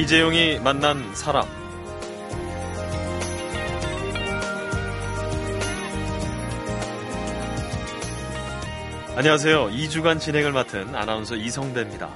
이재용이 0.00 0.58
만난 0.60 1.14
사람. 1.14 1.46
안녕하세요. 9.14 9.66
2주간 9.68 10.18
진행을 10.18 10.52
맡은 10.52 10.94
아나운서 10.94 11.36
이성대입니다. 11.36 12.08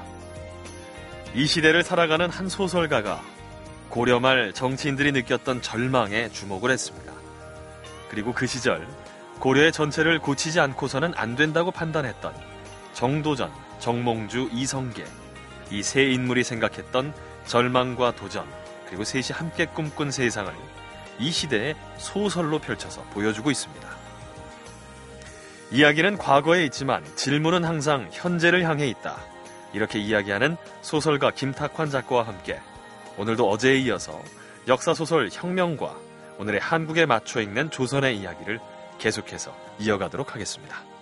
이 1.35 1.47
시대를 1.47 1.83
살아가는 1.83 2.31
한 2.31 2.49
소설가가 2.49 3.23
고려 3.91 4.19
말 4.19 4.55
정치인들이 4.55 5.13
느꼈던 5.13 5.61
절망에 5.61 6.31
주목을 6.31 6.71
했습니다. 6.71 7.13
그리고 8.09 8.33
그 8.33 8.47
시절 8.47 8.89
고려의 9.41 9.73
전체를 9.73 10.21
고치지 10.21 10.59
않고서는 10.59 11.13
안 11.17 11.37
된다고 11.37 11.71
판단했던 11.71 12.33
정도전, 12.95 13.53
정몽주, 13.79 14.49
이성계 14.53 15.05
이 15.71 15.83
세 15.83 16.05
인물이 16.05 16.45
생각했던 16.45 17.13
절망과 17.47 18.15
도전 18.17 18.47
그리고 18.87 19.05
셋이 19.05 19.29
함께 19.33 19.67
꿈꾼 19.67 20.11
세상을 20.11 20.53
이 21.19 21.31
시대에 21.31 21.75
소설로 21.97 22.59
펼쳐서 22.59 23.03
보여주고 23.13 23.51
있습니다. 23.51 23.89
이야기는 25.71 26.19
과거에 26.19 26.65
있지만 26.67 27.05
질문은 27.17 27.65
항상 27.65 28.09
현재를 28.13 28.65
향해 28.65 28.87
있다. 28.87 29.17
이렇게 29.73 29.99
이야기하는 29.99 30.57
소설가 30.83 31.31
김탁환 31.31 31.91
작가와 31.91 32.27
함께 32.27 32.61
오늘도 33.17 33.49
어제에 33.49 33.79
이어서 33.79 34.21
역사소설 34.69 35.31
혁명과 35.33 35.97
오늘의 36.39 36.61
한국에 36.61 37.07
맞춰 37.07 37.41
읽는 37.41 37.71
조선의 37.71 38.19
이야기를 38.19 38.61
계속해서 38.99 39.55
이어가도록 39.79 40.35
하겠습니다. 40.35 40.94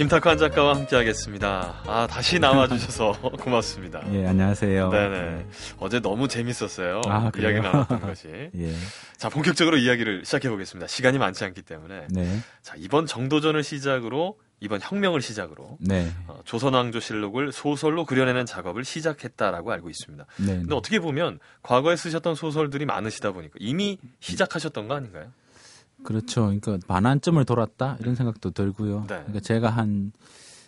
김탁환 0.00 0.38
작가와 0.38 0.76
함께하겠습니다. 0.76 1.82
아 1.86 2.06
다시 2.06 2.38
나와주셔서 2.38 3.20
고맙습니다. 3.38 4.00
예 4.14 4.26
안녕하세요. 4.28 4.88
네네. 4.88 5.20
네. 5.20 5.46
어제 5.78 6.00
너무 6.00 6.26
재밌었어요. 6.26 7.02
아? 7.06 7.30
이야기 7.38 7.60
나눴던 7.60 8.00
것이. 8.00 8.28
예. 8.56 8.72
자 9.18 9.28
본격적으로 9.28 9.76
이야기를 9.76 10.24
시작해 10.24 10.48
보겠습니다. 10.48 10.86
시간이 10.86 11.18
많지 11.18 11.44
않기 11.44 11.60
때문에. 11.60 12.06
네. 12.08 12.40
자 12.62 12.76
이번 12.78 13.04
정도전을 13.04 13.62
시작으로 13.62 14.38
이번 14.60 14.80
혁명을 14.82 15.20
시작으로 15.20 15.76
네. 15.80 16.10
어, 16.28 16.40
조선왕조실록을 16.46 17.52
소설로 17.52 18.06
그려내는 18.06 18.46
작업을 18.46 18.86
시작했다라고 18.86 19.70
알고 19.70 19.90
있습니다. 19.90 20.24
네. 20.38 20.46
근데 20.46 20.74
어떻게 20.74 20.98
보면 20.98 21.40
과거에 21.62 21.96
쓰셨던 21.96 22.36
소설들이 22.36 22.86
많으시다 22.86 23.32
보니까 23.32 23.56
이미 23.58 23.98
시작하셨던 24.20 24.88
거 24.88 24.94
아닌가요? 24.94 25.30
그렇죠. 26.02 26.42
그러니까 26.46 26.78
반환점을 26.86 27.44
돌았다 27.44 27.96
이런 28.00 28.14
생각도 28.14 28.50
들고요. 28.50 29.00
네. 29.00 29.06
그러니까 29.16 29.40
제가 29.40 29.70
한 29.70 30.12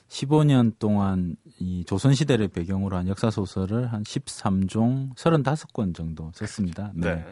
15년 0.08 0.78
동안 0.78 1.36
이 1.58 1.84
조선 1.86 2.14
시대를 2.14 2.48
배경으로 2.48 2.97
한 2.97 3.08
역사 3.08 3.30
소설을 3.30 3.92
한 3.92 4.02
13종 4.02 5.14
35권 5.16 5.94
정도 5.94 6.30
썼습니다. 6.34 6.92
네. 6.94 7.14
네. 7.16 7.24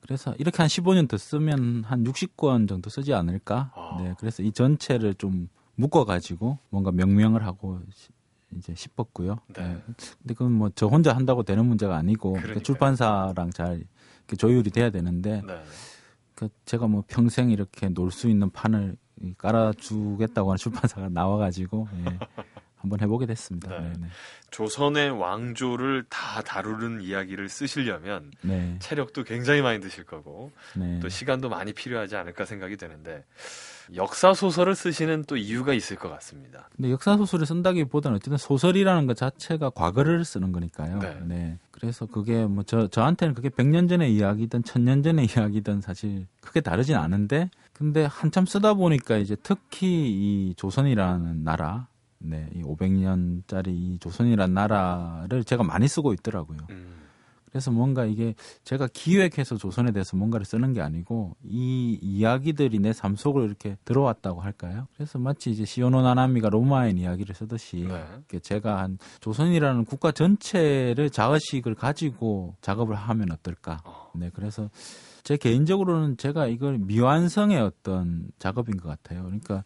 그래서 0.00 0.34
이렇게 0.38 0.56
한 0.58 0.68
15년 0.68 1.06
더 1.08 1.18
쓰면 1.18 1.84
한 1.84 2.04
60권 2.04 2.66
정도 2.68 2.88
쓰지 2.88 3.12
않을까? 3.12 3.72
아. 3.74 3.98
네. 4.02 4.14
그래서 4.18 4.42
이 4.42 4.52
전체를 4.52 5.14
좀 5.14 5.48
묶어 5.74 6.04
가지고 6.06 6.58
뭔가 6.70 6.90
명명을 6.92 7.44
하고 7.44 7.80
시- 7.94 8.08
이제 8.56 8.74
싶었고요. 8.74 9.36
네. 9.54 9.62
네. 9.62 9.82
근데 10.22 10.32
그건 10.34 10.52
뭐 10.52 10.70
저 10.74 10.86
혼자 10.86 11.14
한다고 11.14 11.42
되는 11.42 11.66
문제가 11.66 11.96
아니고. 11.96 12.32
그러니까 12.32 12.60
출판사랑 12.60 13.50
잘 13.50 13.84
조율이 14.38 14.70
돼야 14.70 14.88
되는데 14.88 15.42
네. 15.46 15.62
그 16.38 16.48
제가 16.64 16.86
뭐 16.86 17.02
평생 17.08 17.50
이렇게 17.50 17.88
놀 17.88 18.10
수 18.10 18.28
있는 18.28 18.50
판을 18.50 18.96
이 19.20 19.34
깔아주겠다고 19.36 20.50
하는 20.50 20.56
출판사가 20.56 21.08
나와가지고 21.10 21.88
예, 22.06 22.18
한번 22.76 23.00
해보게 23.00 23.26
됐습니다. 23.26 23.68
네. 23.70 23.80
네, 23.80 23.92
네. 24.00 24.06
조선의 24.52 25.10
왕조를 25.10 26.04
다 26.08 26.40
다루는 26.42 27.02
이야기를 27.02 27.48
쓰시려면 27.48 28.30
네, 28.42 28.76
체력도 28.78 29.24
굉장히 29.24 29.60
많이 29.62 29.80
드실 29.80 30.04
거고 30.04 30.52
네. 30.76 31.00
또 31.00 31.08
시간도 31.08 31.48
많이 31.48 31.72
필요하지 31.72 32.14
않을까 32.16 32.44
생각이 32.44 32.76
되는데 32.76 33.24
역사 33.96 34.32
소설을 34.32 34.74
쓰시는 34.76 35.24
또 35.26 35.36
이유가 35.36 35.72
있을 35.74 35.96
것 35.96 36.08
같습니다. 36.10 36.68
근데 36.76 36.92
역사 36.92 37.16
소설을 37.16 37.46
쓴다기보다는 37.46 38.16
어쨌든 38.16 38.36
소설이라는 38.38 39.06
것 39.08 39.16
자체가 39.16 39.70
과거를 39.70 40.24
쓰는 40.24 40.52
거니까요. 40.52 41.00
네. 41.24 41.58
네. 41.78 41.80
그래서 41.80 42.06
그게 42.06 42.44
뭐 42.44 42.64
저 42.66 42.88
저한테는 42.88 43.34
그게 43.34 43.48
100년 43.48 43.88
전의 43.88 44.14
이야기든 44.14 44.62
1000년 44.62 45.02
전의 45.04 45.26
이야기든 45.26 45.80
사실 45.80 46.26
크게 46.40 46.60
다르진 46.60 46.96
않은데 46.96 47.50
근데 47.72 48.04
한참 48.04 48.46
쓰다 48.46 48.74
보니까 48.74 49.16
이제 49.16 49.36
특히 49.42 49.86
이 50.10 50.54
조선이라는 50.56 51.44
나라 51.44 51.86
네, 52.18 52.48
이 52.54 52.62
500년짜리 52.62 53.68
이 53.68 53.98
조선이라는 54.00 54.52
나라를 54.52 55.44
제가 55.44 55.62
많이 55.62 55.86
쓰고 55.86 56.12
있더라고요. 56.14 56.58
음, 56.70 57.07
그래서 57.50 57.70
뭔가 57.70 58.04
이게 58.04 58.34
제가 58.64 58.88
기획해서 58.92 59.56
조선에 59.56 59.92
대해서 59.92 60.16
뭔가를 60.16 60.44
쓰는 60.46 60.72
게 60.72 60.80
아니고 60.80 61.36
이 61.44 61.98
이야기들이 62.02 62.78
내 62.78 62.92
삶 62.92 63.14
속으로 63.16 63.44
이렇게 63.44 63.76
들어왔다고 63.84 64.40
할까요? 64.40 64.88
그래서 64.96 65.18
마치 65.18 65.50
이제 65.50 65.64
시오노 65.64 66.02
나나미가 66.02 66.48
로마인 66.48 66.98
이야기를 66.98 67.34
쓰듯이 67.34 67.86
네. 67.88 68.38
제가 68.40 68.78
한 68.82 68.98
조선이라는 69.20 69.84
국가 69.84 70.10
전체를 70.10 71.10
자의식을 71.10 71.74
가지고 71.74 72.56
작업을 72.60 72.94
하면 72.96 73.30
어떨까? 73.30 73.80
어. 73.84 74.10
네, 74.14 74.30
그래서 74.34 74.68
제 75.22 75.36
개인적으로는 75.36 76.16
제가 76.16 76.46
이걸 76.46 76.78
미완성의 76.78 77.58
어떤 77.60 78.30
작업인 78.38 78.76
것 78.76 78.88
같아요. 78.88 79.22
그러니까 79.24 79.64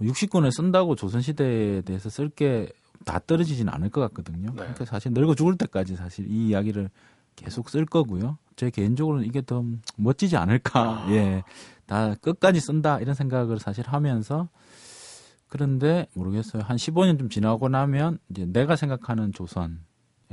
60권을 0.00 0.50
쓴다고 0.52 0.94
조선시대에 0.94 1.82
대해서 1.82 2.10
쓸 2.10 2.28
게 2.28 2.68
다 3.04 3.20
떨어지진 3.24 3.68
않을 3.68 3.90
것 3.90 4.00
같거든요. 4.00 4.48
네. 4.50 4.56
그러니까 4.56 4.84
사실 4.84 5.12
늙어 5.12 5.34
죽을 5.34 5.56
때까지 5.56 5.96
사실 5.96 6.26
이 6.30 6.48
이야기를 6.48 6.90
계속 7.36 7.68
쓸 7.68 7.86
거고요. 7.86 8.38
제 8.56 8.70
개인적으로는 8.70 9.26
이게 9.26 9.42
더 9.42 9.64
멋지지 9.96 10.36
않을까. 10.36 11.04
아. 11.04 11.06
예. 11.10 11.44
다 11.86 12.14
끝까지 12.14 12.60
쓴다. 12.60 12.98
이런 12.98 13.14
생각을 13.14 13.58
사실 13.58 13.86
하면서 13.86 14.48
그런데 15.48 16.06
모르겠어요. 16.14 16.62
한 16.62 16.76
15년 16.76 17.18
좀 17.18 17.28
지나고 17.28 17.68
나면 17.68 18.18
이제 18.30 18.44
내가 18.46 18.74
생각하는 18.74 19.32
조선에 19.32 19.76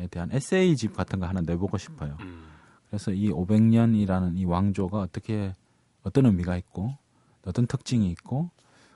대한 0.09 0.31
에세이집 0.31 0.96
같은 0.96 1.19
거 1.19 1.28
하나 1.28 1.41
내보고 1.41 1.78
싶어요. 1.78 2.18
음, 2.22 2.47
그래서 2.88 3.12
이 3.12 3.30
500년이라는 3.30 4.38
이 4.38 4.46
왕조가 4.46 5.00
어떻게 5.00 5.53
어떤 6.02 6.25
의미가 6.25 6.58
있고 6.58 6.97
어떤 7.46 7.68
특징이 7.68 8.09
있고 8.12 8.50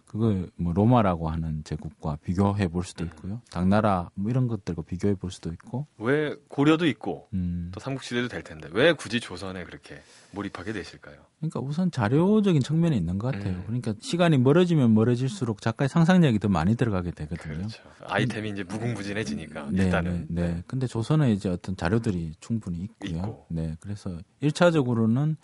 그걸 0.07 0.49
뭐 0.55 0.73
로마라고 0.73 1.29
하는 1.29 1.63
제국과 1.63 2.17
비교해 2.23 2.67
볼 2.67 2.83
수도 2.83 3.03
있고요. 3.05 3.41
당나라 3.51 4.09
뭐 4.15 4.31
이런 4.31 4.47
것들과 4.47 4.81
비교해 4.81 5.15
볼 5.15 5.31
수도 5.31 5.51
있고. 5.51 5.85
왜 5.97 6.33
고려도 6.47 6.87
있고 6.87 7.27
음. 7.33 7.69
또 7.73 7.79
삼국시대도 7.79 8.29
될 8.29 8.41
텐데 8.41 8.69
왜 8.71 8.93
굳이 8.93 9.19
조선에 9.19 9.65
그렇게 9.65 10.01
몰입하게 10.31 10.71
되실까요? 10.71 11.17
그러니까 11.39 11.59
우선 11.59 11.91
자료적인 11.91 12.61
측면이 12.61 12.95
있는 12.95 13.17
것 13.17 13.33
같아요. 13.33 13.53
음. 13.53 13.63
그러니까 13.65 13.93
시간이 13.99 14.37
멀어지면 14.37 14.93
멀어질수록 14.93 15.61
작가의 15.61 15.89
상상력이 15.89 16.39
더 16.39 16.47
많이 16.47 16.75
들어가게 16.75 17.11
되거든요. 17.11 17.55
그렇죠. 17.57 17.83
아이템이 18.05 18.51
이제 18.51 18.63
무궁무진해지니까 18.63 19.69
네, 19.71 19.83
일단은 19.83 20.27
네, 20.29 20.47
네. 20.47 20.63
근데 20.67 20.87
조선에 20.87 21.33
이제 21.33 21.49
어떤 21.49 21.75
자료들이 21.75 22.33
충분히 22.39 22.79
있고요. 22.79 23.17
있고. 23.17 23.45
네. 23.49 23.75
그래서 23.81 24.17
일차적으로는 24.39 25.35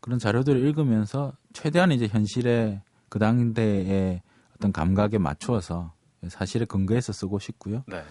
그런 0.00 0.18
자료들을 0.18 0.60
읽으면서 0.66 1.34
최대한 1.52 1.92
이제 1.92 2.06
현실에 2.06 2.82
그 3.16 3.18
당대의 3.18 4.20
어떤 4.56 4.72
감각에 4.72 5.16
맞추어서 5.16 5.94
사실에 6.28 6.66
근거해서 6.66 7.14
쓰고 7.14 7.38
싶고요. 7.38 7.82
네. 7.86 8.02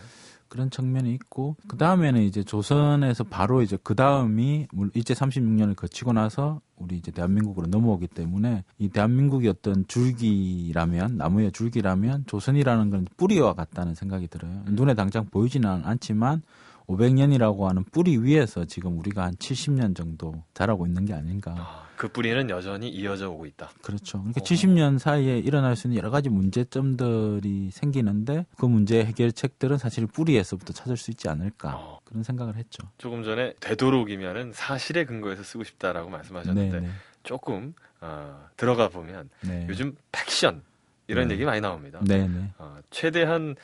그런 0.48 0.72
측면이 0.72 1.14
있고 1.14 1.58
그 1.68 1.78
다음에는 1.78 2.24
이제 2.24 2.44
조선에서 2.44 3.26
바로 3.26 3.62
이제 3.62 3.78
그 3.84 3.94
다음이 3.94 4.66
일제 4.96 5.14
36년을 5.14 5.76
거치고 5.76 6.14
나서 6.14 6.60
우리 6.76 6.98
이제 6.98 7.12
대한민국으로 7.12 7.68
넘어오기 7.68 8.08
때문에 8.08 8.64
이 8.80 8.90
대한민국이 8.90 9.48
어떤 9.48 9.86
줄기라면 9.88 11.18
나무의 11.18 11.52
줄기라면 11.52 12.26
조선이라는 12.26 12.90
건 12.90 13.08
뿌리와 13.16 13.54
같다는 13.54 13.94
생각이 13.94 14.28
들어요. 14.28 14.64
눈에 14.66 14.96
당장 14.96 15.28
보이지는 15.28 15.84
않지만 15.86 16.42
500년이라고 16.88 17.64
하는 17.64 17.84
뿌리 17.86 18.18
위에서 18.18 18.66
지금 18.66 18.98
우리가 19.00 19.24
한 19.24 19.36
70년 19.36 19.96
정도 19.96 20.44
자라고 20.54 20.86
있는 20.86 21.06
게 21.06 21.14
아닌가. 21.14 21.56
아, 21.58 21.88
그 21.96 22.08
뿌리는 22.08 22.50
여전히 22.50 22.90
이어져 22.90 23.30
오고 23.30 23.46
있다. 23.46 23.72
그렇죠. 23.82 24.20
그러니까 24.20 24.42
어. 24.42 24.44
70년 24.44 25.00
사이에 25.00 25.40
일어날 25.40 25.76
수 25.76 25.88
있는 25.88 25.98
여러 25.98 26.10
가지 26.10 26.30
문제점들이 26.30 27.72
생기는데 27.72 28.46
그 28.58 28.66
문제 28.66 29.04
해결책들은 29.04 29.78
사실 29.78 30.06
뿌리에서부터 30.08 30.74
찾을 30.74 30.98
수 30.98 31.12
있지 31.12 31.30
않을까 31.30 31.76
어. 31.76 32.00
그런 32.04 32.24
생각을 32.24 32.56
했죠. 32.56 32.88
조금 32.98 33.24
전에 33.24 33.54
되도록이면은 33.60 34.52
사실에 34.54 35.06
근거해서 35.06 35.44
쓰고 35.44 35.64
싶다라고 35.64 36.10
말씀하셨는데 36.10 36.80
네, 36.80 36.90
조금 37.24 37.74
어, 38.02 38.48
들어가 38.58 38.90
보면 38.90 39.30
네. 39.42 39.66
요즘 39.70 39.96
팩션 40.12 40.62
이런 41.08 41.28
네. 41.28 41.36
얘기 41.36 41.46
많이 41.46 41.62
나옵니다. 41.62 42.00
네, 42.04 42.28
네. 42.28 42.52
어, 42.58 42.78
최대한 42.90 43.56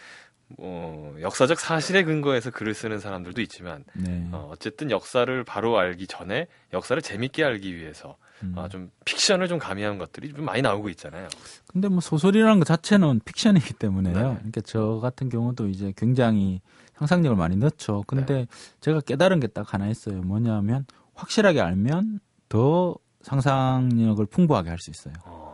뭐 0.57 1.15
역사적 1.21 1.59
사실에 1.59 2.03
근거해서 2.03 2.51
글을 2.51 2.73
쓰는 2.73 2.99
사람들도 2.99 3.41
있지만 3.41 3.83
네. 3.93 4.27
어, 4.31 4.49
어쨌든 4.51 4.91
역사를 4.91 5.43
바로 5.43 5.77
알기 5.77 6.07
전에 6.07 6.47
역사를 6.73 7.01
재밌게 7.01 7.43
알기 7.43 7.75
위해서 7.75 8.17
음. 8.43 8.53
어, 8.55 8.67
좀 8.69 8.89
픽션을 9.05 9.47
좀 9.47 9.59
가미한 9.59 9.97
것들이 9.97 10.33
좀 10.33 10.45
많이 10.45 10.61
나오고 10.61 10.89
있잖아요. 10.89 11.27
근데 11.67 11.87
뭐 11.87 11.99
소설이라는 12.01 12.59
것 12.59 12.65
자체는 12.65 13.21
픽션이기 13.25 13.73
때문에요. 13.73 14.15
네. 14.15 14.35
그러니까 14.35 14.61
저 14.61 14.99
같은 15.01 15.29
경우도 15.29 15.67
이제 15.67 15.93
굉장히 15.95 16.61
상상력을 16.97 17.35
많이 17.37 17.55
넣죠. 17.57 18.03
근데 18.07 18.47
제가 18.79 19.01
깨달은 19.01 19.39
게 19.39 19.47
딱 19.47 19.73
하나 19.73 19.87
있어요. 19.87 20.21
뭐냐면 20.21 20.85
확실하게 21.15 21.61
알면 21.61 22.19
더 22.49 22.95
상상력을 23.21 24.25
풍부하게 24.27 24.69
할 24.69 24.79
수 24.79 24.89
있어요. 24.91 25.13
어, 25.25 25.50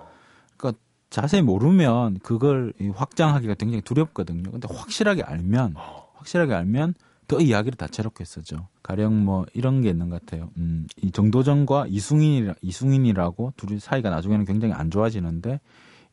자세히 1.10 1.42
모르면 1.42 2.20
그걸 2.20 2.74
이 2.80 2.90
확장하기가 2.90 3.56
굉장히 3.56 3.82
두렵거든요. 3.82 4.52
근데 4.52 4.68
확실하게 4.72 5.24
알면 5.24 5.74
어, 5.78 6.08
확실하게 6.16 6.54
알면 6.54 6.96
더 7.28 7.40
이야기를 7.40 7.78
다채롭게 7.78 8.24
쓰죠. 8.26 8.68
가령 8.84 9.26
뭐 9.26 9.46
이런 9.54 9.82
게 9.82 9.90
있는 9.90 10.10
것 10.10 10.22
같아요. 10.26 10.50
음, 10.58 10.88
이 11.02 11.12
정도전과 11.12 11.88
이승인이라, 11.90 12.56
이승인이라고 12.62 13.54
둘이 13.58 13.80
사이가 13.80 14.10
나중에는 14.10 14.46
굉장히 14.46 14.74
안 14.74 14.90
좋아지는데 14.92 15.60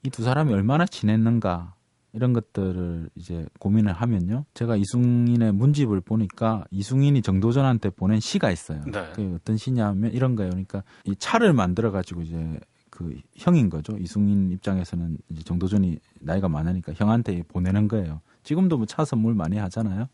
이 0.04 0.10
두 0.10 0.22
사람이 0.22 0.52
얼마나 0.52 0.84
친했는가 0.86 1.74
이런 2.12 2.32
것들을 2.32 3.10
이제 3.16 3.46
고민을 3.58 3.92
하면요. 3.92 4.44
제가 4.54 4.76
이승인의 4.76 5.52
문집을 5.52 6.00
보니까 6.00 6.64
이승인이 6.70 7.22
정도전한테 7.22 7.90
보낸 7.90 8.20
시가 8.20 8.50
있어요. 8.50 8.82
네. 8.84 9.04
그게 9.14 9.32
어떤 9.34 9.56
시냐면 9.56 10.12
이런 10.12 10.36
거예요. 10.36 10.50
그러니까 10.50 10.84
이 11.06 11.16
차를 11.16 11.52
만들어 11.52 11.90
가지고 11.90 12.22
이제 12.22 12.60
그 12.94 13.18
형인 13.34 13.70
거죠. 13.70 13.96
이승인 13.98 14.52
입장에서는 14.52 15.18
이제 15.28 15.42
정도전이 15.42 15.98
나이가 16.20 16.48
많으니까 16.48 16.92
형한테 16.94 17.42
보내는 17.48 17.88
거예요. 17.88 18.20
지금도 18.44 18.76
뭐 18.76 18.86
차 18.86 19.04
선물 19.04 19.34
많이 19.34 19.56
하잖아요. 19.58 20.06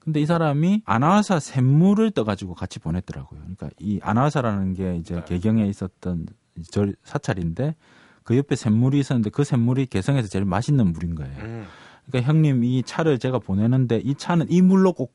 근데 0.00 0.20
이 0.20 0.26
사람이 0.26 0.82
아나사 0.86 1.38
샘물을 1.38 2.10
떠가지고 2.10 2.54
같이 2.54 2.80
보냈더라고요. 2.80 3.38
그러니까 3.40 3.70
이 3.78 4.00
아나사라는 4.02 4.74
게 4.74 4.96
이제 4.96 5.14
네. 5.16 5.24
개경에 5.24 5.66
있었던 5.66 6.26
절 6.70 6.96
사찰인데 7.04 7.76
그 8.24 8.36
옆에 8.36 8.56
샘물이 8.56 8.98
있었는데 8.98 9.30
그 9.30 9.44
샘물이 9.44 9.86
개성에서 9.86 10.26
제일 10.28 10.44
맛있는 10.46 10.92
물인 10.92 11.14
거예요. 11.14 11.38
음, 11.38 11.66
그러니까 12.06 12.32
형님 12.32 12.64
이 12.64 12.82
차를 12.82 13.18
제가 13.20 13.38
보내는데 13.38 13.98
이 13.98 14.14
차는 14.16 14.46
이 14.50 14.62
물로 14.62 14.94
꼭 14.94 15.14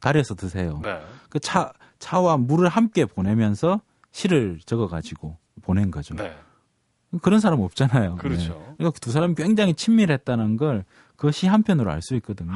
달여서 0.00 0.34
드세요. 0.34 0.80
네. 0.84 1.00
그차 1.30 1.72
차와 2.00 2.36
물을 2.36 2.68
함께 2.68 3.06
보내면서 3.06 3.80
시를 4.12 4.58
적어가지고 4.66 5.38
보낸 5.64 5.90
거죠. 5.90 6.14
네. 6.14 6.34
그런 7.22 7.40
사람 7.40 7.60
없잖아요. 7.60 8.16
그렇죠. 8.16 8.54
네. 8.54 8.74
그러니까 8.78 8.98
두 9.00 9.10
사람이 9.12 9.34
굉장히 9.34 9.74
친밀했다는 9.74 10.56
걸 10.56 10.84
그 11.16 11.30
시 11.30 11.46
한편으로 11.46 11.90
알 11.90 12.02
수 12.02 12.14
있거든요. 12.16 12.52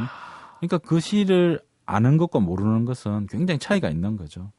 그러니까 0.58 0.78
그 0.78 0.99
시를 1.00 1.60
아는 1.87 2.16
것과 2.16 2.40
모르는 2.40 2.84
것은 2.84 3.26
굉장히 3.28 3.58
차이가 3.58 3.88
있는 3.88 4.16
거죠. 4.16 4.50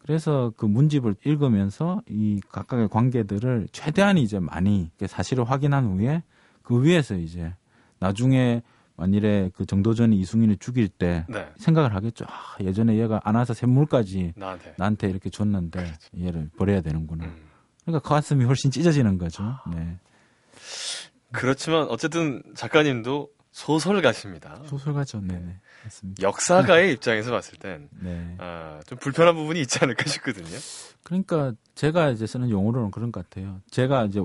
그래서 0.00 0.52
그 0.56 0.66
문집을 0.66 1.14
읽으면서 1.24 2.02
이 2.08 2.40
각각의 2.50 2.88
관계들을 2.88 3.68
최대한 3.72 4.18
이제 4.18 4.38
많이 4.38 4.90
사실을 5.06 5.44
확인한 5.44 5.86
후에 5.86 6.22
그 6.62 6.82
위에서 6.82 7.14
이제 7.14 7.54
나중에 8.00 8.62
만일에 8.96 9.50
그 9.54 9.64
정도전이 9.64 10.18
이승인을 10.18 10.56
죽일 10.56 10.88
때 10.88 11.24
네. 11.28 11.48
생각을 11.56 11.94
하겠죠. 11.94 12.24
아, 12.28 12.56
예전에 12.60 12.98
얘가 12.98 13.20
안아서 13.22 13.54
샘물까지 13.54 14.32
나한테. 14.36 14.74
나한테 14.76 15.08
이렇게 15.08 15.30
줬는데 15.30 15.92
얘를 16.20 16.50
버려야 16.56 16.80
되는구나. 16.80 17.24
음. 17.26 17.47
그러니까 17.88 18.06
가슴이 18.06 18.44
훨씬 18.44 18.70
찢어지는 18.70 19.16
거죠. 19.16 19.42
네. 19.74 19.96
그렇지만 21.32 21.86
어쨌든 21.88 22.42
작가님도 22.54 23.30
소설가십니다. 23.50 24.60
소설가죠. 24.66 25.20
네, 25.22 25.38
네. 25.38 25.56
맞습니다. 25.84 26.22
역사가의 26.22 26.92
입장에서 26.92 27.30
봤을 27.30 27.58
땐 27.58 27.88
네. 27.98 28.36
아, 28.38 28.80
좀 28.86 28.98
불편한 28.98 29.34
부분이 29.34 29.60
있지 29.62 29.78
않을까 29.82 30.04
싶거든요. 30.04 30.58
그러니까 31.02 31.52
제가 31.74 32.10
이제 32.10 32.26
쓰는 32.26 32.50
용어로는 32.50 32.90
그런 32.90 33.10
것 33.10 33.28
같아요. 33.28 33.60
제가 33.70 34.04
이제 34.04 34.20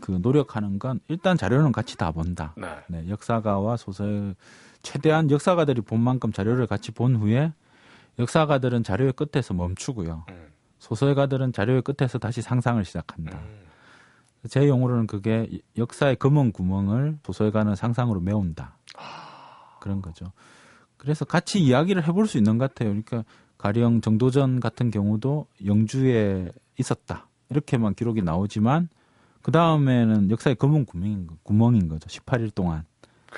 그 0.00 0.12
노력하는 0.22 0.78
건 0.78 1.00
일단 1.08 1.36
자료는 1.36 1.72
같이 1.72 1.96
다 1.96 2.12
본다. 2.12 2.54
네. 2.56 2.68
네, 2.86 3.08
역사가와 3.08 3.76
소설 3.76 4.36
최대한 4.82 5.28
역사가들이 5.28 5.80
본 5.80 6.00
만큼 6.00 6.32
자료를 6.32 6.68
같이 6.68 6.92
본 6.92 7.16
후에 7.16 7.52
역사가들은 8.20 8.84
자료의 8.84 9.12
끝에서 9.14 9.54
멈추고요. 9.54 10.24
음. 10.30 10.37
소설가들은 10.78 11.52
자료의 11.52 11.82
끝에서 11.82 12.18
다시 12.18 12.42
상상을 12.42 12.84
시작한다. 12.84 13.38
음. 13.38 13.68
제 14.48 14.68
용어로는 14.68 15.06
그게 15.06 15.48
역사의 15.76 16.16
검은 16.16 16.52
구멍을 16.52 17.18
소설가는 17.24 17.74
상상으로 17.74 18.20
메운다. 18.20 18.76
그런 19.80 20.00
거죠. 20.00 20.32
그래서 20.96 21.24
같이 21.24 21.60
이야기를 21.60 22.06
해볼 22.06 22.26
수 22.26 22.38
있는 22.38 22.58
것 22.58 22.68
같아요. 22.68 22.90
그러니까 22.90 23.24
가령 23.56 24.00
정도전 24.00 24.60
같은 24.60 24.90
경우도 24.90 25.46
영주에 25.64 26.50
있었다. 26.78 27.28
이렇게만 27.50 27.94
기록이 27.94 28.22
나오지만 28.22 28.88
그 29.42 29.50
다음에는 29.50 30.30
역사의 30.30 30.56
검은 30.56 30.86
구멍인 31.42 31.88
거죠. 31.88 32.06
18일 32.08 32.54
동안. 32.54 32.84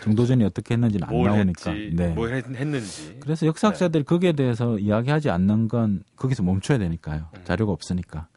정도전이 0.02 0.44
어떻게 0.44 0.74
했는지는 0.74 1.08
안뭘 1.08 1.30
나오니까. 1.30 1.70
했지, 1.72 1.96
네. 1.96 2.08
뭘 2.08 2.32
했, 2.34 2.44
했는지. 2.48 3.18
그래서 3.20 3.46
역사학자들이 3.46 4.04
거기에 4.04 4.32
대해서 4.32 4.78
이야기하지 4.78 5.30
않는 5.30 5.68
건 5.68 6.02
거기서 6.16 6.42
멈춰야 6.42 6.78
되니까요. 6.78 7.28
음. 7.34 7.40
자료가 7.44 7.72
없으니까. 7.72 8.28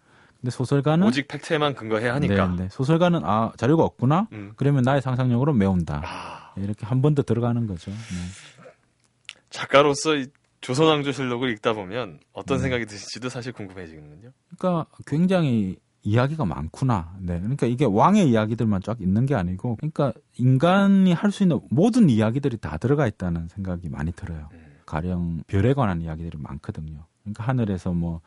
근데 0.42 0.52
소설가는 0.52 1.08
오직 1.08 1.28
팩트에만 1.28 1.76
근거해야 1.76 2.16
하니까. 2.16 2.48
네, 2.48 2.64
네. 2.64 2.70
소설가는 2.70 3.22
아 3.24 3.52
자료가 3.58 3.84
없구나. 3.84 4.28
음. 4.34 4.54
그러면 4.58 4.84
나의 4.84 5.02
상상력으로 5.02 5.54
메운다. 5.54 6.02
아, 6.06 6.54
이렇게 6.58 6.86
한 6.86 7.02
번 7.02 7.16
더 7.16 7.22
들어가는 7.24 7.66
거죠. 7.68 7.92
네. 7.92 8.68
작가로서 9.50 10.16
이 10.16 10.28
조선왕조실록을 10.62 11.50
읽다 11.52 11.74
보면 11.74 12.20
어떤 12.32 12.58
음. 12.58 12.62
생각이 12.62 12.86
드실지도 12.86 13.30
사실 13.30 13.52
궁금해지는군요. 13.54 14.32
그러니까 14.58 14.86
굉장히 15.06 15.78
이야기가 16.04 16.46
많구나. 16.46 17.16
네. 17.20 17.40
그러니까 17.40 17.66
이게 17.66 17.86
왕의 17.86 18.30
이야기들만 18.30 18.82
쫙 18.82 19.02
있는 19.02 19.26
게 19.26 19.36
아니고, 19.36 19.78
그러니까 19.78 20.14
인간이 20.38 21.14
할 21.14 21.32
수 21.32 21.44
있는 21.44 21.60
모든 21.70 22.10
이야기들이 22.10 22.58
다 22.58 22.78
들어가 22.78 23.08
있다는 23.08 23.48
생각이 23.48 23.90
많이 23.90 24.12
들어요. 24.12 24.50
음. 24.52 24.60
가령 24.86 25.44
별에 25.48 25.74
관한 25.74 26.02
이야기들이 26.02 26.38
많거든요. 26.40 27.06
그러니까 27.24 27.44
하늘에서 27.46 27.94
뭐 27.94 28.22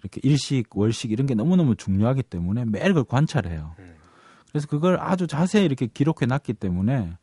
이렇게 0.00 0.20
일식, 0.22 0.64
월식 0.74 1.12
이런 1.12 1.26
게 1.26 1.34
너무너무 1.34 1.76
중요하기 1.76 2.22
때문에 2.24 2.64
매일 2.64 2.88
그걸 2.88 3.04
관찰해요. 3.04 3.74
음. 3.78 3.94
그래서 4.50 4.66
그걸 4.66 4.98
아주 4.98 5.26
자세히 5.26 5.66
이렇게 5.66 5.86
기록해 5.86 6.26
놨기 6.26 6.54
때문에 6.54 7.16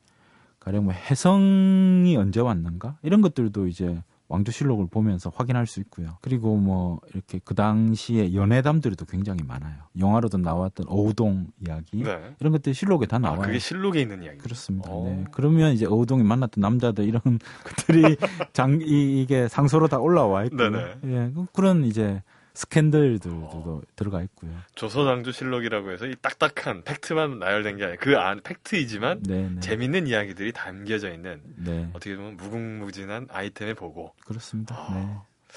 가령 0.60 0.86
뭐 0.86 0.94
해성이 0.94 2.16
언제 2.16 2.40
왔는가 2.40 2.98
이런 3.02 3.22
것들도 3.22 3.68
이제 3.68 4.04
왕조실록을 4.28 4.88
보면서 4.88 5.32
확인할 5.34 5.68
수 5.68 5.80
있고요. 5.82 6.18
그리고 6.22 6.58
뭐 6.58 7.00
이렇게 7.14 7.40
그 7.44 7.54
당시에 7.54 8.34
연애담들도 8.34 9.06
굉장히 9.06 9.44
많아요. 9.44 9.76
영화로도 10.00 10.40
나왔던 10.40 10.88
어우동 10.90 11.48
이야기 11.66 12.02
네. 12.04 12.34
이런 12.40 12.52
것들이 12.54 12.74
실록에 12.74 13.06
다 13.06 13.18
아, 13.18 13.20
나와요. 13.20 13.42
그게 13.42 13.60
실록에 13.60 14.02
있는 14.02 14.24
이야기. 14.24 14.40
그렇습니다. 14.40 14.92
오. 14.92 15.06
네. 15.06 15.26
그러면 15.32 15.74
이제 15.74 15.86
어우동이 15.86 16.24
만났던 16.24 16.60
남자들 16.62 17.06
이런 17.06 17.22
것들이 17.64 18.18
장 18.54 18.80
이, 18.82 19.22
이게 19.22 19.48
상소로 19.48 19.88
다 19.88 20.00
올라와 20.00 20.46
있고, 20.46 20.56
네네. 20.58 20.78
예, 21.06 21.32
그- 21.34 21.46
그런 21.54 21.84
이제 21.86 22.24
스캔들들도 22.56 23.84
들어가 23.96 24.22
있고요. 24.24 24.52
조선왕조실록이라고 24.76 25.92
해서 25.92 26.06
이 26.08 26.16
딱딱한 26.22 26.84
팩트만 26.84 27.40
나열된 27.40 27.78
게 27.78 27.84
아니라 27.84 28.00
그 28.00 28.16
안 28.16 28.42
팩트이지만 28.42 29.24
네, 29.24 29.50
네, 29.50 29.60
재밌는 29.60 30.08
이야기들이 30.08 30.52
담겨져 30.54 31.12
있는 31.12 31.42
네, 31.58 31.90
어떻게 31.94 32.16
보면 32.16 32.38
무궁무진한 32.38 33.28
아이템을 33.30 33.76
보고 33.76 34.14
그렇습니다. 34.26 34.76
아, 34.76 34.94
네. 34.96 35.52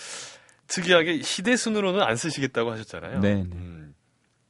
특이하게 0.67 1.23
시대 1.23 1.57
순으로는 1.57 2.03
안 2.03 2.17
쓰시겠다고 2.17 2.71
하셨잖아요. 2.73 3.21
네, 3.21 3.35
네. 3.37 3.49
음, 3.53 3.95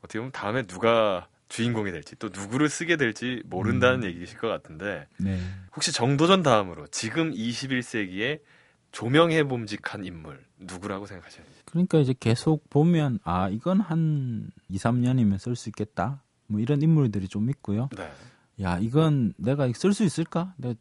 어떻게 0.01 0.19
보면 0.19 0.33
다음에 0.33 0.63
누가 0.63 1.29
주인공이 1.49 1.93
될지 1.93 2.17
또 2.17 2.29
누구를 2.29 2.69
쓰게 2.69 2.97
될지 2.97 3.43
모른다는 3.47 4.03
음. 4.03 4.05
얘기이실 4.09 4.39
것 4.39 4.49
같은데 4.49 5.07
네. 5.19 5.39
혹시 5.75 5.93
정도전 5.93 6.43
다음으로 6.43 6.87
지금 6.89 7.33
21세기에 7.33 8.41
조명해 8.93 9.45
봄직한 9.45 10.05
인물 10.05 10.45
누구라고 10.59 11.07
생각하시는지? 11.07 11.53
그러니까 11.67 11.99
이제 11.99 12.15
계속 12.19 12.69
보면 12.71 13.19
아 13.23 13.49
이건 13.49 13.81
한 13.81 14.51
2, 14.69 14.77
3년이면 14.79 15.39
쓸 15.39 15.57
수 15.57 15.69
있겠다. 15.69 16.23
뭐 16.47 16.61
이런 16.61 16.81
인물들이 16.83 17.29
좀 17.29 17.51
있고요. 17.51 17.89
네. 17.97 18.11
야 18.63 18.79
이건 18.79 19.35
내가 19.37 19.71
쓸 19.75 19.93
수 19.93 20.05
있을까? 20.05 20.55
내가 20.57 20.75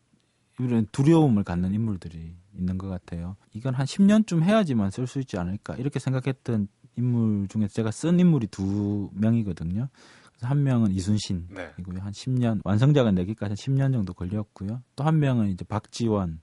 이런 0.59 0.87
두려움을 0.91 1.43
갖는 1.43 1.73
인물들이 1.73 2.33
있는 2.57 2.77
것 2.77 2.87
같아요. 2.87 3.35
이건 3.53 3.75
한 3.75 3.85
10년쯤 3.85 4.41
해야지만 4.41 4.89
쓸 4.89 5.05
수 5.05 5.19
있지 5.19 5.37
않을까 5.37 5.75
이렇게 5.75 5.99
생각했던 5.99 6.67
인물 6.95 7.47
중에 7.49 7.67
제가 7.67 7.91
쓴 7.91 8.19
인물이 8.19 8.47
두 8.47 9.09
명이거든요. 9.13 9.89
그래서 10.31 10.47
한 10.47 10.63
명은 10.63 10.91
이순신 10.91 11.49
네. 11.51 11.69
이고요. 11.79 11.99
한 12.01 12.11
10년 12.11 12.61
완성작은 12.63 13.13
내기까지 13.15 13.49
한 13.51 13.55
10년 13.55 13.93
정도 13.93 14.13
걸렸고요. 14.13 14.81
또 14.95 15.03
한 15.03 15.19
명은 15.19 15.49
이제 15.49 15.63
박지원 15.65 16.39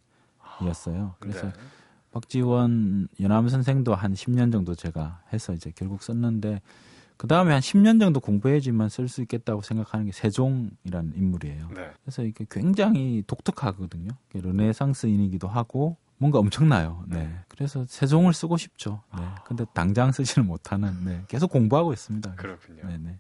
이었어요. 0.63 1.15
그래서 1.19 1.47
네. 1.47 1.53
박지원 2.13 3.09
연암 3.21 3.49
선생도 3.49 3.95
한 3.95 4.15
10년 4.15 4.53
정도 4.53 4.75
제가 4.75 5.23
해서 5.33 5.53
이제 5.53 5.73
결국 5.75 6.03
썼는데 6.03 6.61
그 7.17 7.27
다음에 7.27 7.53
한 7.53 7.61
10년 7.61 8.01
정도 8.01 8.21
공부해야지만 8.21 8.89
쓸 8.89 9.09
수 9.09 9.23
있겠다고 9.23 9.63
생각하는 9.63 10.07
게 10.07 10.13
세종이라는 10.13 11.15
인물이에요. 11.17 11.69
네. 11.75 11.91
그래서 12.03 12.23
이게 12.23 12.45
굉장히 12.51 13.23
독특하거든요. 13.27 14.11
르네상스인이기도 14.33 15.49
하고 15.49 15.97
뭔가 16.19 16.39
엄청나요. 16.39 17.05
네. 17.09 17.33
그래서 17.49 17.85
세종을 17.89 18.33
쓰고 18.33 18.57
싶죠. 18.57 19.03
네. 19.17 19.25
근데 19.45 19.65
당장 19.75 20.13
쓰지는 20.13 20.47
못하는. 20.47 21.05
네. 21.05 21.25
계속 21.29 21.51
공부하고 21.51 21.93
있습니다. 21.93 22.35
그렇군요. 22.35 22.83
네, 22.87 22.99
네. 22.99 23.19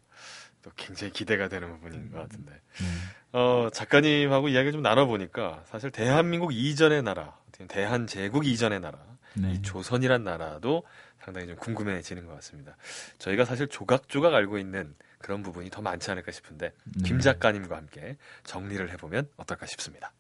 또 0.64 0.70
굉장히 0.76 1.12
기대가 1.12 1.48
되는 1.48 1.68
부분인 1.68 2.10
것 2.10 2.18
같은데. 2.18 2.52
네. 2.52 3.38
어, 3.38 3.68
작가님하고 3.70 4.48
이야기를 4.48 4.72
좀 4.72 4.82
나눠보니까 4.82 5.62
사실 5.66 5.90
대한민국 5.90 6.54
이전의 6.54 7.02
나라, 7.02 7.36
대한제국 7.68 8.46
이전의 8.46 8.80
나라, 8.80 8.98
네. 9.34 9.52
이 9.52 9.62
조선이란 9.62 10.24
나라도 10.24 10.84
상당히 11.22 11.48
좀 11.48 11.56
궁금해지는 11.56 12.26
것 12.26 12.34
같습니다. 12.36 12.76
저희가 13.18 13.44
사실 13.44 13.68
조각조각 13.68 14.32
알고 14.32 14.56
있는 14.56 14.94
그런 15.18 15.42
부분이 15.42 15.68
더 15.70 15.82
많지 15.82 16.10
않을까 16.10 16.32
싶은데 16.32 16.72
김 17.04 17.18
네. 17.18 17.22
작가님과 17.22 17.76
함께 17.76 18.16
정리를 18.44 18.90
해보면 18.92 19.28
어떨까 19.36 19.66
싶습니다. 19.66 20.12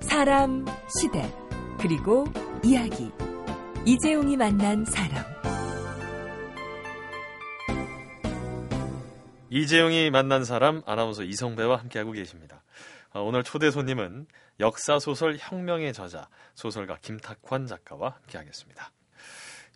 사람, 0.00 0.64
시대, 0.98 1.30
그리고 1.78 2.24
이야기. 2.62 3.10
이재용이 3.84 4.36
만난 4.36 4.84
사람. 4.86 5.33
이재용이 9.54 10.10
만난 10.10 10.44
사람 10.44 10.82
아나운서 10.84 11.22
이성배와 11.22 11.76
함께하고 11.76 12.10
계십니다. 12.10 12.64
어, 13.12 13.22
오늘 13.22 13.44
초대 13.44 13.70
손님은 13.70 14.26
역사소설 14.58 15.36
혁명의 15.38 15.92
저자 15.92 16.28
소설가 16.56 16.98
김탁환 17.00 17.68
작가와 17.68 18.16
함께하겠습니다. 18.16 18.90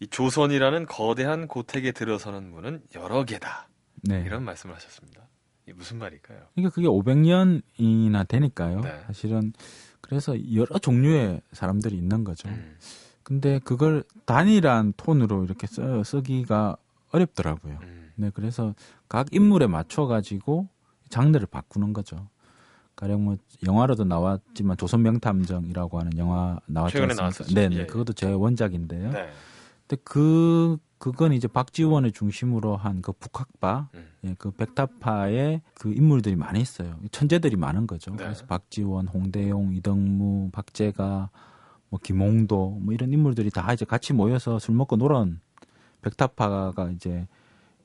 이 0.00 0.08
조선이라는 0.08 0.87
거대한 0.87 1.47
고택에 1.47 1.92
들어서는 1.92 2.50
문은 2.50 2.82
여러 2.97 3.23
개다. 3.23 3.68
네. 4.02 4.20
이런 4.26 4.42
말씀을 4.42 4.75
하셨습니다. 4.75 5.28
이게 5.64 5.75
무슨 5.75 5.99
말일까요? 5.99 6.40
그러니까 6.56 6.75
그게 6.75 6.88
500년이나 6.88 8.26
되니까요. 8.26 8.80
네. 8.80 9.00
사실은 9.06 9.52
그래서 10.00 10.35
여러 10.54 10.80
종류의 10.80 11.40
사람들이 11.52 11.97
있는 11.97 12.25
거죠. 12.25 12.49
음, 12.49 12.76
근데 13.23 13.61
그걸 13.61 14.02
단일한 14.25 14.94
톤으로 14.97 15.44
이렇게 15.44 15.68
써, 15.68 16.02
쓰기가 16.02 16.76
어렵더라고요. 17.12 17.78
음, 17.82 18.12
네, 18.16 18.30
그래서 18.34 18.74
각 19.08 19.32
인물에 19.32 19.66
맞춰 19.66 20.06
가지고 20.06 20.68
장르를 21.08 21.46
바꾸는 21.46 21.92
거죠. 21.92 22.28
가령 22.96 23.24
뭐 23.24 23.36
영화로도 23.64 24.04
나왔지만 24.04 24.76
조선 24.76 25.02
명탐정이라고 25.02 26.00
하는 26.00 26.18
영화 26.18 26.58
나왔지 26.66 26.94
최근에 26.94 27.14
않습니까? 27.22 27.60
네, 27.60 27.68
네. 27.68 27.76
예. 27.82 27.86
그것도 27.86 28.12
제 28.12 28.26
원작인데요. 28.32 29.12
네. 29.12 29.28
근데 29.86 30.02
그 30.04 30.78
그건 30.98 31.32
이제 31.32 31.46
박지원을 31.46 32.10
중심으로 32.10 32.76
한 32.76 33.00
그 33.00 33.12
북학파, 33.12 33.88
음, 33.94 34.08
예, 34.24 34.34
그 34.36 34.50
백타파의 34.50 35.62
그 35.74 35.92
인물들이 35.94 36.34
많이 36.34 36.60
있어요. 36.60 36.98
천재들이 37.12 37.54
많은 37.56 37.86
거죠. 37.86 38.10
네. 38.10 38.16
그래서 38.24 38.44
박지원, 38.46 39.06
홍대용, 39.06 39.74
이덕무, 39.76 40.50
박재가, 40.50 41.30
뭐 41.90 42.00
김홍도, 42.02 42.80
뭐 42.82 42.92
이런 42.92 43.12
인물들이 43.12 43.50
다 43.50 43.72
이제 43.72 43.84
같이 43.84 44.12
모여서 44.12 44.58
술 44.58 44.74
먹고 44.74 44.96
놀은 44.96 45.40
백타파가 46.12 46.90
이제 46.90 47.26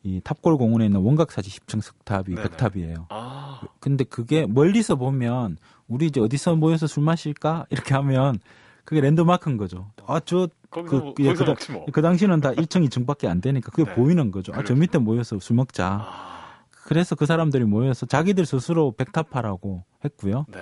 이 0.03 0.19
탑골 0.23 0.57
공원에 0.57 0.85
있는 0.85 0.99
원각사지 1.01 1.49
10층 1.49 1.81
석탑이 1.81 2.35
네네. 2.35 2.41
백탑이에요. 2.43 3.07
아, 3.09 3.61
근데 3.79 4.03
그게 4.03 4.45
멀리서 4.45 4.95
보면 4.95 5.57
우리 5.87 6.07
이제 6.07 6.19
어디서 6.19 6.55
모여서 6.55 6.87
술 6.87 7.03
마실까 7.03 7.65
이렇게 7.71 7.93
하면 7.93 8.39
그게 8.83 8.99
랜드마크인 8.99 9.55
거죠. 9.57 9.91
아, 10.05 10.19
저 10.19 10.49
그- 10.69 10.79
뭐- 10.79 11.13
예, 11.19 11.33
먹지 11.33 11.71
뭐. 11.71 11.85
그 11.93 12.01
당시는 12.01 12.41
다 12.41 12.51
1층, 12.51 12.85
2층밖에 12.89 13.27
안 13.27 13.39
되니까 13.39 13.71
그게 13.71 13.85
네. 13.85 13.93
보이는 13.95 14.31
거죠. 14.31 14.51
아, 14.55 14.63
저. 14.63 14.75
밑에 14.75 14.97
모여서 14.97 15.39
술 15.39 15.55
먹자. 15.55 15.87
아, 16.05 16.63
그래서 16.85 17.15
그 17.15 17.25
사람들이 17.25 17.63
모여서 17.63 18.05
자기들 18.05 18.45
스스로 18.45 18.91
백타파라고 18.91 19.85
했고요. 20.03 20.45
네. 20.51 20.59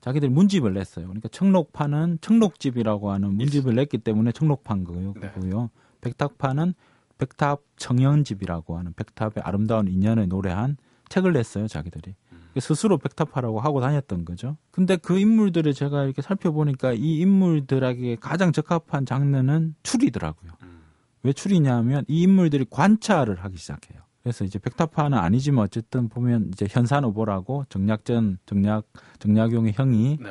자기들이 0.00 0.30
문집을 0.30 0.74
냈어요. 0.74 1.06
그러니까 1.06 1.28
청록파는 1.32 2.18
청록집이라고 2.20 3.10
하는 3.10 3.34
문집을 3.34 3.74
냈기 3.74 3.98
때문에 3.98 4.30
청록파인 4.30 4.84
거고요. 4.84 5.14
네. 5.20 5.68
백탑파는 6.02 6.74
백탑 7.18 7.62
청년집이라고 7.76 8.78
하는 8.78 8.92
백탑의 8.94 9.42
아름다운 9.42 9.88
인연을 9.88 10.28
노래한 10.28 10.76
책을 11.08 11.32
냈어요. 11.32 11.68
자기들이. 11.68 12.14
음. 12.32 12.46
스스로 12.58 12.98
백탑파라고 12.98 13.60
하고 13.60 13.80
다녔던 13.80 14.24
거죠. 14.24 14.56
근데 14.70 14.96
그 14.96 15.18
인물들을 15.18 15.72
제가 15.74 16.04
이렇게 16.04 16.22
살펴보니까 16.22 16.92
이 16.92 17.20
인물들에게 17.20 18.16
가장 18.16 18.52
적합한 18.52 19.06
장르는 19.06 19.74
추리더라고요. 19.82 20.52
음, 20.62 20.82
왜 21.22 21.32
추리냐면 21.32 22.04
이 22.08 22.22
인물들이 22.22 22.66
관찰을 22.68 23.36
하기 23.44 23.56
시작해요. 23.56 24.00
그래서 24.22 24.44
이제 24.44 24.58
백타파는 24.58 25.16
아니지만 25.16 25.64
어쨌든 25.64 26.08
보면 26.08 26.48
이제 26.52 26.66
현산 26.68 27.04
오보라고 27.04 27.64
정약전 27.68 28.38
정약 28.46 28.86
정약용의 29.20 29.74
형이 29.76 30.18
네. 30.20 30.30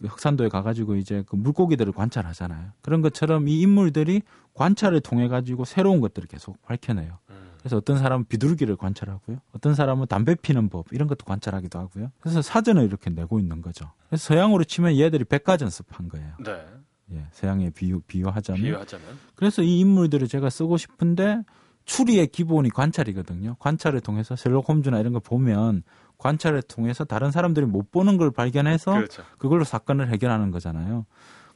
그 0.00 0.06
흑산도에 0.06 0.48
가가지고 0.48 0.96
이제 0.96 1.24
그 1.26 1.36
물고기들을 1.36 1.92
관찰하잖아요. 1.92 2.72
그런 2.82 3.02
것처럼 3.02 3.48
이 3.48 3.60
인물들이 3.60 4.22
관찰을 4.54 5.00
통해 5.00 5.28
가지고 5.28 5.64
새로운 5.64 6.00
것들을 6.00 6.28
계속 6.28 6.60
밝혀내요. 6.62 7.18
음, 7.30 7.52
그래서 7.58 7.76
어떤 7.76 7.98
사람은 7.98 8.26
비둘기를 8.26 8.76
관찰하고요. 8.76 9.38
어떤 9.52 9.74
사람은 9.74 10.06
담배 10.06 10.34
피는 10.34 10.68
법 10.68 10.86
이런 10.92 11.08
것도 11.08 11.24
관찰하기도 11.24 11.78
하고요. 11.78 12.10
그래서 12.20 12.42
사전을 12.42 12.84
이렇게 12.84 13.10
내고 13.10 13.38
있는 13.38 13.62
거죠. 13.62 13.90
그래서 14.08 14.34
서양으로 14.34 14.64
치면 14.64 14.98
얘들이 14.98 15.24
백과전습한 15.24 16.08
거예요. 16.08 16.32
네. 16.44 16.64
예, 17.12 17.26
서양에 17.32 17.70
비유 17.70 18.00
비유하자면. 18.00 18.62
비유하자면. 18.62 19.06
그래서 19.34 19.62
이 19.62 19.80
인물들을 19.80 20.26
제가 20.28 20.50
쓰고 20.50 20.76
싶은데 20.76 21.42
추리의 21.84 22.26
기본이 22.28 22.68
관찰이거든요. 22.70 23.56
관찰을 23.60 24.00
통해서 24.00 24.34
셜록 24.34 24.68
홈즈나 24.68 24.98
이런 24.98 25.12
걸 25.12 25.22
보면 25.24 25.84
관찰을 26.18 26.62
통해서 26.62 27.04
다른 27.04 27.30
사람들이 27.30 27.66
못 27.66 27.90
보는 27.90 28.16
걸 28.16 28.30
발견해서 28.30 28.94
그렇죠. 28.94 29.22
그걸로 29.38 29.64
사건을 29.64 30.10
해결하는 30.10 30.50
거잖아요. 30.50 31.06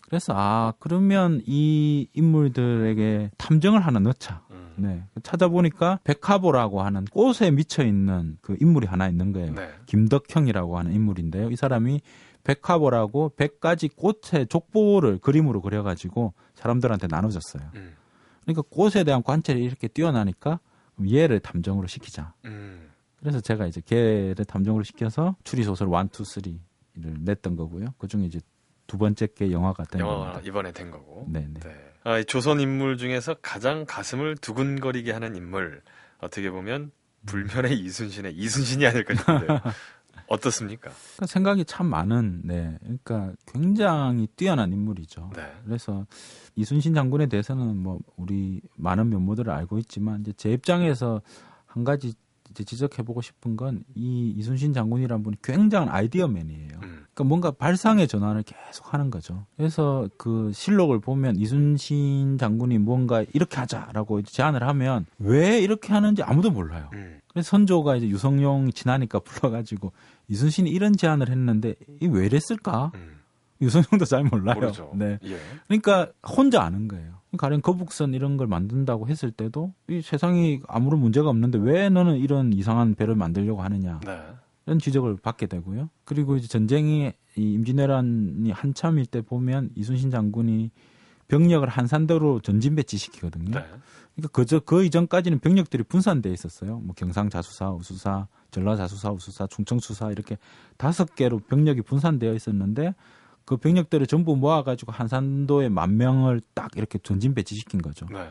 그래서 0.02 0.32
아 0.36 0.72
그러면 0.80 1.40
이 1.46 2.08
인물들에게 2.14 3.30
탐정을 3.38 3.80
하나 3.80 4.00
넣자. 4.00 4.42
음, 4.50 4.72
네 4.76 5.04
찾아보니까 5.22 6.00
백화보라고 6.02 6.82
하는 6.82 7.04
꽃에 7.04 7.52
미쳐 7.52 7.84
있는 7.84 8.36
그 8.40 8.56
인물이 8.60 8.86
하나 8.88 9.08
있는 9.08 9.32
거예요. 9.32 9.54
네. 9.54 9.70
김덕형이라고 9.86 10.78
하는 10.78 10.92
인물인데요. 10.92 11.50
이 11.50 11.56
사람이 11.56 12.00
백화보라고 12.42 13.34
백 13.36 13.60
가지 13.60 13.88
꽃의 13.88 14.48
족보를 14.48 15.18
그림으로 15.18 15.60
그려가지고 15.60 16.34
사람들한테 16.54 17.06
나눠줬어요. 17.06 17.70
음, 17.76 17.94
그러니까 18.42 18.62
꽃에 18.68 19.04
대한 19.04 19.22
관찰이 19.22 19.62
이렇게 19.62 19.86
뛰어나니까 19.86 20.58
얘를 21.12 21.40
탐정으로 21.40 21.86
시키자. 21.86 22.34
음, 22.46 22.89
그래서 23.20 23.40
제가 23.40 23.66
이제 23.66 23.80
걔를 23.84 24.44
탐정으로 24.46 24.82
시켜서 24.82 25.36
추리 25.44 25.62
소설 25.62 25.88
1, 25.88 25.94
2, 25.94 26.58
3를 26.96 27.20
냈던 27.20 27.56
거고요. 27.56 27.94
그 27.98 28.08
중에 28.08 28.24
이제 28.24 28.40
두 28.86 28.98
번째 28.98 29.26
게 29.28 29.52
영화가 29.52 29.84
된 29.84 30.00
영화 30.00 30.16
겁니다. 30.16 30.40
이번에 30.44 30.72
된 30.72 30.90
거고. 30.90 31.26
네네. 31.28 31.54
네. 31.60 31.92
아, 32.02 32.18
이 32.18 32.24
조선 32.24 32.60
인물 32.60 32.96
중에서 32.96 33.34
가장 33.42 33.84
가슴을 33.86 34.36
두근거리게 34.38 35.12
하는 35.12 35.36
인물 35.36 35.82
어떻게 36.18 36.50
보면 36.50 36.90
불멸의 37.26 37.78
이순신의 37.78 38.34
이순신이 38.34 38.86
아닐까 38.86 39.14
싶은데요. 39.14 39.60
어떻습니까? 40.26 40.90
그러니까 40.90 41.26
생각이 41.26 41.64
참 41.64 41.86
많은, 41.86 42.42
네. 42.44 42.78
그러니까 42.80 43.32
굉장히 43.46 44.26
뛰어난 44.36 44.72
인물이죠. 44.72 45.30
네. 45.34 45.52
그래서 45.64 46.06
이순신 46.56 46.94
장군에 46.94 47.26
대해서는 47.26 47.76
뭐 47.76 47.98
우리 48.16 48.60
많은 48.76 49.10
면모들을 49.10 49.52
알고 49.52 49.78
있지만 49.78 50.20
이제 50.20 50.32
제 50.36 50.52
입장에서 50.52 51.20
한 51.66 51.84
가지 51.84 52.14
지적해보고 52.54 53.20
싶은 53.22 53.56
건 53.56 53.82
이 53.94 54.34
이순신 54.36 54.72
장군이라는 54.72 55.22
분이 55.22 55.36
굉장한 55.42 55.88
아이디어맨이에요. 55.88 56.70
음, 56.82 57.04
그러니까 57.14 57.24
뭔가 57.24 57.50
발상의 57.50 58.08
전환을 58.08 58.42
계속 58.44 58.92
하는 58.92 59.10
거죠. 59.10 59.46
그래서 59.56 60.08
그 60.16 60.50
실록을 60.52 61.00
보면 61.00 61.36
이순신 61.36 62.38
장군이 62.38 62.78
뭔가 62.78 63.24
이렇게 63.32 63.56
하자라고 63.58 64.20
이제 64.20 64.30
제안을 64.32 64.62
하면 64.66 65.06
왜 65.18 65.60
이렇게 65.60 65.92
하는지 65.92 66.22
아무도 66.22 66.50
몰라요. 66.50 66.90
음, 66.94 67.20
그래서 67.28 67.48
선조가 67.50 67.96
이제 67.96 68.08
유성룡이 68.08 68.72
지나니까 68.72 69.20
불러가지고 69.24 69.92
이순신이 70.28 70.70
이런 70.70 70.96
제안을 70.96 71.28
했는데 71.30 71.74
이 72.00 72.06
왜 72.06 72.26
이랬을까? 72.26 72.92
음. 72.94 73.20
유성룡도 73.62 74.04
잘 74.06 74.24
몰라요. 74.24 74.54
모르죠. 74.54 74.92
네. 74.94 75.18
예. 75.24 75.38
그러니까 75.68 76.08
혼자 76.26 76.62
아는 76.62 76.88
거예요. 76.88 77.19
가령 77.36 77.60
거북선 77.60 78.14
이런 78.14 78.36
걸 78.36 78.46
만든다고 78.46 79.08
했을 79.08 79.30
때도 79.30 79.72
이 79.88 80.02
세상이 80.02 80.62
아무런 80.66 81.00
문제가 81.00 81.28
없는데 81.30 81.58
왜 81.58 81.88
너는 81.88 82.16
이런 82.16 82.52
이상한 82.52 82.94
배를 82.94 83.14
만들려고 83.14 83.62
하느냐 83.62 84.00
네. 84.04 84.20
이런 84.66 84.78
지적을 84.78 85.16
받게 85.16 85.46
되고요. 85.46 85.90
그리고 86.04 86.36
이제 86.36 86.48
전쟁이 86.48 87.12
이 87.36 87.52
임진왜란이 87.52 88.50
한참일 88.50 89.06
때 89.06 89.20
보면 89.20 89.70
이순신 89.76 90.10
장군이 90.10 90.70
병력을 91.28 91.66
한산대로 91.68 92.40
전진 92.40 92.74
배치시키거든요. 92.74 93.58
네. 93.58 93.64
그러니까 94.16 94.28
그저 94.32 94.58
그 94.60 94.84
이전까지는 94.84 95.38
병력들이 95.38 95.84
분산돼 95.84 96.30
있었어요. 96.30 96.80
뭐 96.80 96.94
경상 96.96 97.30
자수사, 97.30 97.70
우수사, 97.70 98.26
전라 98.50 98.76
자수사, 98.76 99.10
우수사, 99.10 99.46
충청 99.46 99.78
수사 99.78 100.10
이렇게 100.10 100.36
다섯 100.76 101.14
개로 101.14 101.38
병력이 101.38 101.82
분산되어 101.82 102.34
있었는데 102.34 102.94
그 103.44 103.56
병력들을 103.56 104.06
전부 104.06 104.36
모아가지고 104.36 104.92
한산도에 104.92 105.68
만 105.68 105.96
명을 105.96 106.40
딱 106.54 106.70
이렇게 106.76 106.98
전진 107.02 107.34
배치시킨 107.34 107.82
거죠. 107.82 108.06
네. 108.12 108.28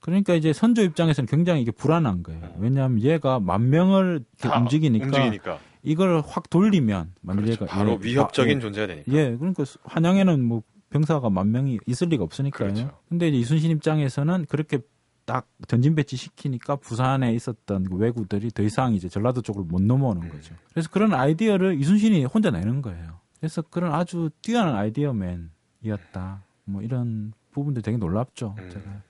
그러니까 0.00 0.34
이제 0.34 0.52
선조 0.52 0.82
입장에서는 0.82 1.26
굉장히 1.28 1.62
이게 1.62 1.70
불안한 1.70 2.22
거예요. 2.24 2.42
음. 2.42 2.54
왜냐하면 2.58 3.00
얘가 3.02 3.38
만 3.38 3.70
명을 3.70 4.24
움직이니까, 4.58 5.06
움직이니까. 5.06 5.58
이걸 5.84 6.22
확 6.26 6.50
돌리면 6.50 7.12
만약 7.20 7.42
그렇죠. 7.42 7.64
얘가 7.64 7.72
바로 7.72 7.92
예, 8.02 8.06
위협적인 8.06 8.58
아, 8.58 8.60
존재가 8.60 8.86
되니까. 8.88 9.12
예, 9.12 9.18
예, 9.32 9.36
그러니까 9.36 9.64
수- 9.64 9.78
한양에는 9.84 10.42
뭐 10.42 10.62
병사가 10.90 11.30
만 11.30 11.52
명이 11.52 11.78
있을 11.86 12.08
리가 12.08 12.24
없으니까요. 12.24 12.72
그렇죠. 12.74 12.90
근데 13.08 13.28
이제 13.28 13.38
이순신 13.38 13.70
입장에서는 13.70 14.46
그렇게 14.48 14.80
딱 15.24 15.46
전진 15.68 15.94
배치 15.94 16.16
시키니까 16.16 16.76
부산에 16.76 17.32
있었던 17.34 17.84
그 17.84 17.96
왜구들이 17.96 18.50
더 18.50 18.64
이상 18.64 18.94
이제 18.94 19.08
전라도 19.08 19.40
쪽으로 19.40 19.64
못 19.64 19.80
넘어오는 19.80 20.20
음. 20.22 20.28
거죠. 20.28 20.54
그래서 20.72 20.90
그런 20.90 21.14
아이디어를 21.14 21.80
이순신이 21.80 22.24
혼자 22.24 22.50
내는 22.50 22.82
거예요. 22.82 23.20
그래서 23.42 23.60
그런 23.60 23.92
아주 23.92 24.30
뛰어난 24.40 24.76
아이디어맨이었다. 24.76 26.44
뭐 26.66 26.80
이런 26.80 27.32
부분들 27.50 27.82
되게 27.82 27.96
놀랍죠. 27.96 28.54
음. 28.56 28.70
제가 28.70 29.02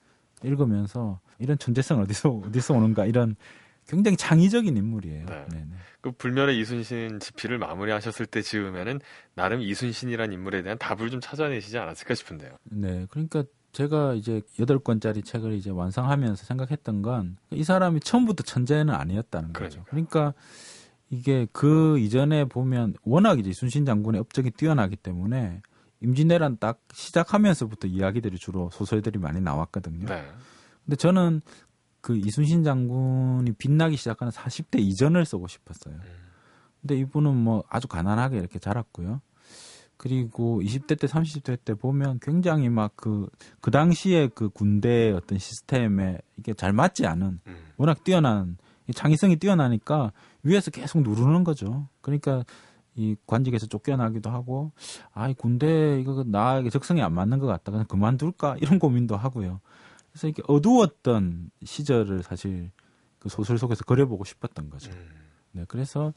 읽으면서 0.43 1.19
이런 1.37 1.55
존재성 1.59 1.99
어디서 2.01 2.41
어디서 2.47 2.73
오는가 2.73 3.05
이런 3.05 3.35
굉장히 3.87 4.17
창의적인 4.17 4.75
인물이에요. 4.75 5.27
네. 5.27 5.45
네네. 5.51 5.67
그 6.01 6.11
불멸의 6.13 6.57
이순신 6.59 7.19
집필을 7.19 7.59
마무리하셨을 7.59 8.25
때 8.25 8.41
지으면은 8.41 9.01
나름 9.35 9.61
이순신이란 9.61 10.33
인물에 10.33 10.63
대한 10.63 10.79
답을 10.79 11.11
좀 11.11 11.21
찾아내시지 11.21 11.77
않았을까 11.77 12.15
싶은데요. 12.15 12.57
네, 12.63 13.05
그러니까 13.11 13.43
제가 13.71 14.15
이제 14.15 14.41
여덟 14.59 14.79
권짜리 14.79 15.21
책을 15.21 15.53
이제 15.53 15.69
완성하면서 15.69 16.43
생각했던 16.43 17.03
건 17.03 17.37
이 17.51 17.63
사람이 17.63 17.99
처음부터 17.99 18.43
천재는 18.43 18.95
아니었다는 18.95 19.53
거죠. 19.53 19.83
그러니까 19.89 20.33
이게 21.13 21.47
그 21.51 21.99
이전에 21.99 22.45
보면 22.45 22.95
워낙 23.03 23.39
이제 23.39 23.51
이순신 23.51 23.85
장군의 23.85 24.19
업적이 24.19 24.49
뛰어나기 24.51 24.95
때문에 24.95 25.61
임진왜란 26.01 26.57
딱 26.59 26.79
시작하면서부터 26.91 27.87
이야기들이 27.87 28.37
주로 28.37 28.69
소설들이 28.71 29.19
많이 29.19 29.39
나왔거든요. 29.39 30.07
네. 30.07 30.27
근데 30.83 30.95
저는 30.95 31.41
그 32.01 32.17
이순신 32.17 32.63
장군이 32.63 33.53
빛나기 33.53 33.95
시작하는 33.95 34.31
40대 34.31 34.79
이전을 34.79 35.23
쓰고 35.25 35.47
싶었어요. 35.47 35.95
음. 35.95 36.01
근데 36.81 36.97
이분은 36.97 37.35
뭐 37.35 37.63
아주 37.69 37.87
가난하게 37.87 38.39
이렇게 38.39 38.59
자랐고요. 38.59 39.21
그리고 39.95 40.61
20대 40.61 40.99
때, 40.99 41.07
30대 41.07 41.57
때 41.63 41.75
보면 41.75 42.19
굉장히 42.21 42.67
막 42.67 42.93
그, 42.95 43.29
그 43.61 43.71
당시에 43.71 44.27
그 44.33 44.49
군대의 44.49 45.13
어떤 45.13 45.37
시스템에 45.37 46.17
이게 46.37 46.53
잘 46.53 46.73
맞지 46.73 47.05
않은 47.05 47.39
음. 47.47 47.57
워낙 47.77 48.03
뛰어난, 48.03 48.57
이 48.87 48.91
창의성이 48.91 49.37
뛰어나니까 49.37 50.11
위에서 50.43 50.71
계속 50.71 51.01
누르는 51.01 51.43
거죠. 51.43 51.87
그러니까 52.01 52.43
이 52.95 53.15
관직에서 53.25 53.65
쫓겨나기도 53.67 54.29
하고, 54.29 54.71
아, 55.13 55.29
이 55.29 55.33
군대 55.33 55.99
이거 55.99 56.23
나에게 56.27 56.69
적성이 56.69 57.01
안 57.01 57.13
맞는 57.13 57.39
것 57.39 57.47
같다. 57.47 57.71
그냥 57.71 57.85
그만둘까? 57.87 58.57
이런 58.61 58.77
고민도 58.77 59.17
하고요. 59.17 59.61
그래서 60.11 60.27
이렇게 60.27 60.43
어두웠던 60.47 61.49
시절을 61.63 62.23
사실 62.23 62.71
그 63.17 63.29
소설 63.29 63.57
속에서 63.57 63.83
그려보고 63.83 64.25
싶었던 64.25 64.69
거죠. 64.69 64.91
음. 64.91 65.09
네, 65.53 65.65
그래서 65.67 66.13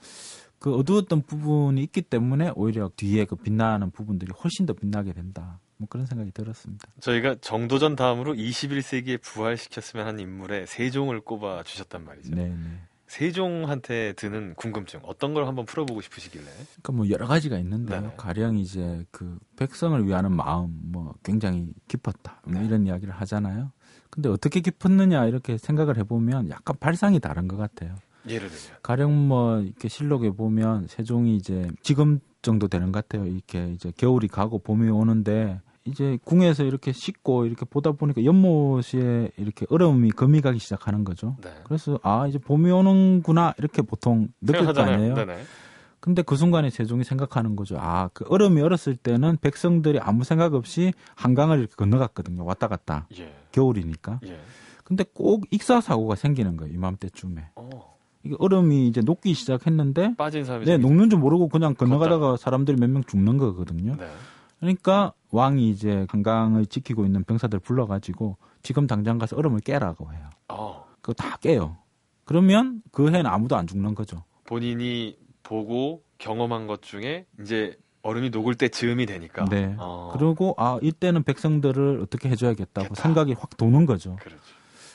그 0.59 0.75
어두웠던 0.75 1.23
부분이 1.23 1.83
있기 1.85 2.03
때문에 2.03 2.53
오히려 2.57 2.91
뒤에 2.97 3.25
그 3.25 3.37
빛나는 3.37 3.91
부분들이 3.91 4.33
훨씬 4.33 4.67
더 4.67 4.73
빛나게 4.73 5.13
된다. 5.13 5.61
뭐 5.77 5.89
그런 5.89 6.07
생각이 6.07 6.31
들었습니다. 6.33 6.89
저희가 7.01 7.37
정도전 7.41 7.97
다음으로 7.97 8.35
21세기에 8.35 9.21
부활시켰으면 9.23 10.07
하는 10.07 10.21
인물의 10.21 10.67
세종을 10.67 11.21
꼽아 11.21 11.63
주셨단 11.63 12.05
말이죠. 12.05 12.35
네, 12.35 12.49
네. 12.49 12.81
세종한테 13.07 14.13
드는 14.15 14.55
궁금증 14.55 15.01
어떤 15.05 15.35
걸 15.35 15.47
한번 15.47 15.65
풀어보고 15.65 16.01
싶으시길래? 16.01 16.45
그러니까 16.45 16.93
뭐 16.93 17.09
여러 17.09 17.27
가지가 17.27 17.59
있는데요. 17.59 18.01
네네. 18.01 18.15
가령 18.17 18.59
이제 18.59 19.05
그 19.11 19.39
백성을 19.57 20.05
위하는 20.07 20.35
마음 20.35 20.77
뭐 20.85 21.15
굉장히 21.23 21.69
깊었다. 21.89 22.41
뭐 22.45 22.61
네. 22.61 22.67
이런 22.67 22.87
이야기를 22.87 23.15
하잖아요. 23.15 23.73
근데 24.11 24.29
어떻게 24.29 24.61
깊었느냐 24.61 25.27
이렇게 25.27 25.59
생각을 25.59 25.99
해보면 25.99 26.51
약간 26.51 26.77
발상이 26.79 27.21
다른 27.21 27.49
것 27.49 27.57
같아요. 27.57 27.95
예를 28.29 28.49
들면 28.49 28.79
가령 28.83 29.29
뭐 29.29 29.61
이렇게 29.61 29.89
실록에 29.89 30.31
보면 30.31 30.89
세종이 30.89 31.37
이제 31.37 31.69
지금 31.83 32.19
정도 32.43 32.69
되는 32.69 32.93
것 32.93 33.09
같아요. 33.09 33.27
이렇게 33.27 33.71
이제 33.73 33.93
겨울이 33.97 34.29
가고 34.29 34.59
봄이 34.59 34.89
오는데 34.89 35.61
이제 35.87 36.19
궁에서 36.25 36.65
이렇게 36.65 36.93
씻고 36.93 37.47
이렇게 37.47 37.65
보다 37.65 37.93
보니까 37.93 38.25
연못에 38.25 39.31
이렇게 39.37 39.67
얼음이 39.71 40.11
금이 40.11 40.41
가기 40.41 40.59
시작하는 40.59 41.05
거죠. 41.05 41.37
네. 41.43 41.51
그래서 41.65 41.99
아 42.03 42.27
이제 42.27 42.39
봄이 42.39 42.71
오는구나 42.71 43.55
이렇게 43.59 43.83
보통 43.83 44.29
느낄 44.41 44.65
거. 44.73 44.81
아니에요. 44.83 45.15
네네. 45.15 45.39
근데 46.01 46.23
그 46.23 46.37
순간에 46.37 46.71
세종이 46.71 47.03
생각하는 47.05 47.57
거죠. 47.57 47.77
아 47.79 48.11
그 48.13 48.25
얼음이 48.29 48.61
얼었을 48.63 48.97
때는 48.97 49.39
백성들이 49.41 49.99
아무 50.01 50.25
생각 50.25 50.55
없이 50.55 50.93
한강을 51.17 51.59
이렇게 51.59 51.75
건너갔거든요. 51.77 52.45
왔다 52.45 52.69
갔다 52.69 53.07
예. 53.19 53.33
겨울이니까. 53.53 54.21
예. 54.27 54.39
근데 54.85 55.05
꼭 55.13 55.45
익사 55.51 55.81
사고가 55.81 56.15
생기는 56.15 56.57
거예요. 56.57 56.73
이맘때쯤에. 56.75 57.51
어. 57.57 57.97
이게 58.23 58.35
얼음이 58.39 58.87
이제 58.89 59.01
녹기 59.01 59.35
시작했는데 59.35 60.15
빠진 60.17 60.45
사람이 60.45 60.65
네, 60.67 60.73
좀 60.73 60.83
녹는 60.83 61.11
줄 61.11 61.19
모르고 61.19 61.49
그냥 61.49 61.75
건너가다가 61.75 62.37
사람들이 62.37 62.77
몇 62.77 62.89
명 62.91 63.03
죽는 63.05 63.37
거거든요. 63.39 63.97
네. 63.97 64.07
그러니까 64.61 65.13
왕이 65.31 65.71
이제 65.71 66.07
한강을 66.09 66.67
지키고 66.67 67.05
있는 67.05 67.25
병사들 67.25 67.59
불러가지고 67.61 68.37
지금 68.63 68.87
당장 68.87 69.19
가서 69.19 69.37
얼음을 69.37 69.61
깨라고 69.61 70.13
해요. 70.13 70.31
어. 70.49 70.87
그거 71.01 71.13
다 71.13 71.37
깨요. 71.37 71.77
그러면 72.25 72.83
그 72.91 73.09
해는 73.09 73.27
아무도 73.27 73.57
안 73.57 73.67
죽는 73.67 73.95
거죠. 73.95 74.25
본인이 74.45 75.19
보고 75.43 76.03
경험한 76.19 76.67
것 76.67 76.83
중에 76.83 77.27
이제 77.41 77.79
얼음이 78.03 78.31
녹을 78.31 78.55
때 78.55 78.69
즈음이 78.69 79.07
되니까. 79.07 79.45
네. 79.47 79.75
어. 79.79 80.13
그리고 80.17 80.55
아 80.59 80.79
이때는 80.83 81.25
백성들을 81.25 82.01
어떻게 82.03 82.29
해줘야겠다고 82.29 82.89
겠다. 82.89 83.03
생각이 83.03 83.33
확 83.35 83.57
도는 83.57 83.87
거죠. 83.87 84.17
그렇죠. 84.17 84.43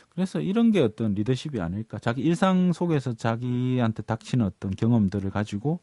그래서 0.10 0.42
이런 0.42 0.72
게 0.72 0.82
어떤 0.82 1.14
리더십이 1.14 1.60
아닐까. 1.62 1.98
자기 2.00 2.22
일상 2.22 2.74
속에서 2.74 3.14
자기한테 3.14 4.04
닥치는 4.04 4.46
어떤 4.46 4.72
경험들을 4.72 5.30
가지고 5.30 5.80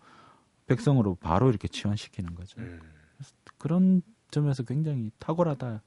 백성으로 0.66 1.14
바로 1.14 1.48
이렇게 1.48 1.68
치환시키는 1.68 2.34
거죠. 2.34 2.60
음. 2.60 2.80
그런 3.58 4.02
점에서 4.30 4.62
굉장히 4.62 5.10
탁월하다 5.18 5.82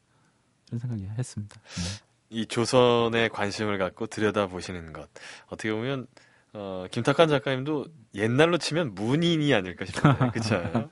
이런 0.67 0.79
생각이 0.79 1.07
했습니다. 1.17 1.55
네. 1.61 1.83
이 2.29 2.45
조선에 2.45 3.27
관심을 3.27 3.77
갖고 3.77 4.07
들여다 4.07 4.47
보시는 4.47 4.93
것 4.93 5.09
어떻게 5.47 5.71
보면 5.71 6.07
어, 6.53 6.85
김탁한 6.91 7.29
작가님도 7.29 7.85
옛날로 8.15 8.57
치면 8.57 8.93
문인이 8.95 9.53
아닐까 9.53 9.85
싶은데 9.85 10.29
그렇죠. 10.31 10.89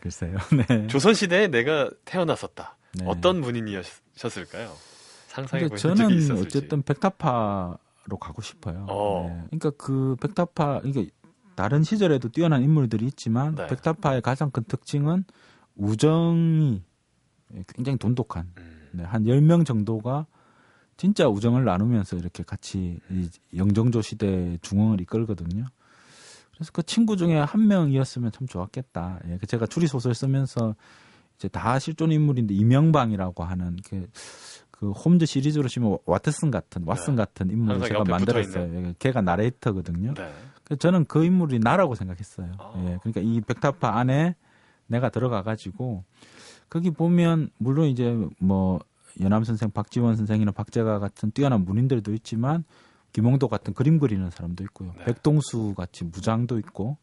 글쎄요. 0.00 0.36
네. 0.68 0.86
조선 0.86 1.14
시대에 1.14 1.48
내가 1.48 1.90
태어났었다. 2.04 2.76
네. 2.94 3.04
어떤 3.06 3.40
문인이셨을까요? 3.40 4.72
상상해 5.28 5.68
보신 5.68 5.94
적이 5.94 6.02
저는 6.02 6.16
있었을지. 6.18 6.58
어쨌든 6.58 6.82
백타파로 6.82 8.16
가고 8.20 8.42
싶어요. 8.42 8.86
어. 8.88 9.26
네. 9.28 9.58
그러니까 9.58 9.70
그 9.70 10.16
백타파 10.20 10.82
이게 10.84 11.08
다른 11.54 11.82
시절에도 11.82 12.28
뛰어난 12.28 12.62
인물들이 12.62 13.06
있지만 13.06 13.54
네. 13.54 13.66
백타파의 13.66 14.22
가장 14.22 14.50
큰 14.50 14.64
특징은 14.64 15.24
우정이 15.76 16.82
굉장히 17.74 17.98
돈독한 17.98 18.52
음. 18.58 18.88
네, 18.92 19.04
한 19.04 19.24
10명 19.24 19.64
정도가 19.64 20.26
진짜 20.96 21.28
우정을 21.28 21.64
나누면서 21.64 22.16
이렇게 22.16 22.42
같이 22.42 23.00
이 23.10 23.28
영정조 23.56 24.02
시대 24.02 24.58
중흥을 24.62 25.00
이끌거든요. 25.00 25.66
그래서 26.54 26.70
그 26.72 26.82
친구 26.82 27.16
중에 27.16 27.38
한 27.38 27.66
명이었으면 27.66 28.30
참 28.30 28.46
좋았겠다. 28.46 29.20
예, 29.28 29.38
그 29.38 29.46
제가 29.46 29.66
추리 29.66 29.86
소설 29.86 30.14
쓰면서 30.14 30.76
이제 31.36 31.48
다 31.48 31.78
실존 31.78 32.12
인물인데 32.12 32.54
이명방이라고 32.54 33.42
하는 33.42 33.76
그, 33.88 34.06
그 34.70 34.90
홈즈 34.92 35.26
시리즈로 35.26 35.66
치면 35.68 35.98
와트슨 36.04 36.50
같은 36.50 36.84
왓슨 36.84 37.10
네. 37.10 37.16
같은 37.16 37.50
인물을 37.50 37.88
제가 37.88 38.04
만들었어요. 38.04 38.74
예, 38.74 38.94
걔가 38.98 39.22
나레이터거든요. 39.22 40.14
네. 40.14 40.76
저는 40.76 41.06
그 41.06 41.24
인물이 41.24 41.58
나라고 41.58 41.94
생각했어요. 41.94 42.52
아. 42.58 42.72
예, 42.84 42.98
그러니까 43.02 43.20
이 43.22 43.40
백타파 43.40 43.96
안에 43.98 44.36
내가 44.92 45.08
들어가 45.08 45.42
가지고 45.42 46.04
거기 46.68 46.90
보면 46.90 47.50
물론 47.58 47.88
이제 47.88 48.16
뭐 48.38 48.80
연암 49.20 49.44
선생, 49.44 49.70
박지원 49.70 50.16
선생이나 50.16 50.52
박재가 50.52 50.98
같은 50.98 51.32
뛰어난 51.32 51.64
문인들도 51.64 52.12
있지만 52.14 52.64
김홍도 53.12 53.48
같은 53.48 53.74
그림 53.74 53.98
그리는 53.98 54.30
사람도 54.30 54.64
있고요. 54.64 54.94
네. 54.98 55.04
백동수 55.04 55.74
같이 55.76 56.04
무장도 56.04 56.58
있고 56.60 56.96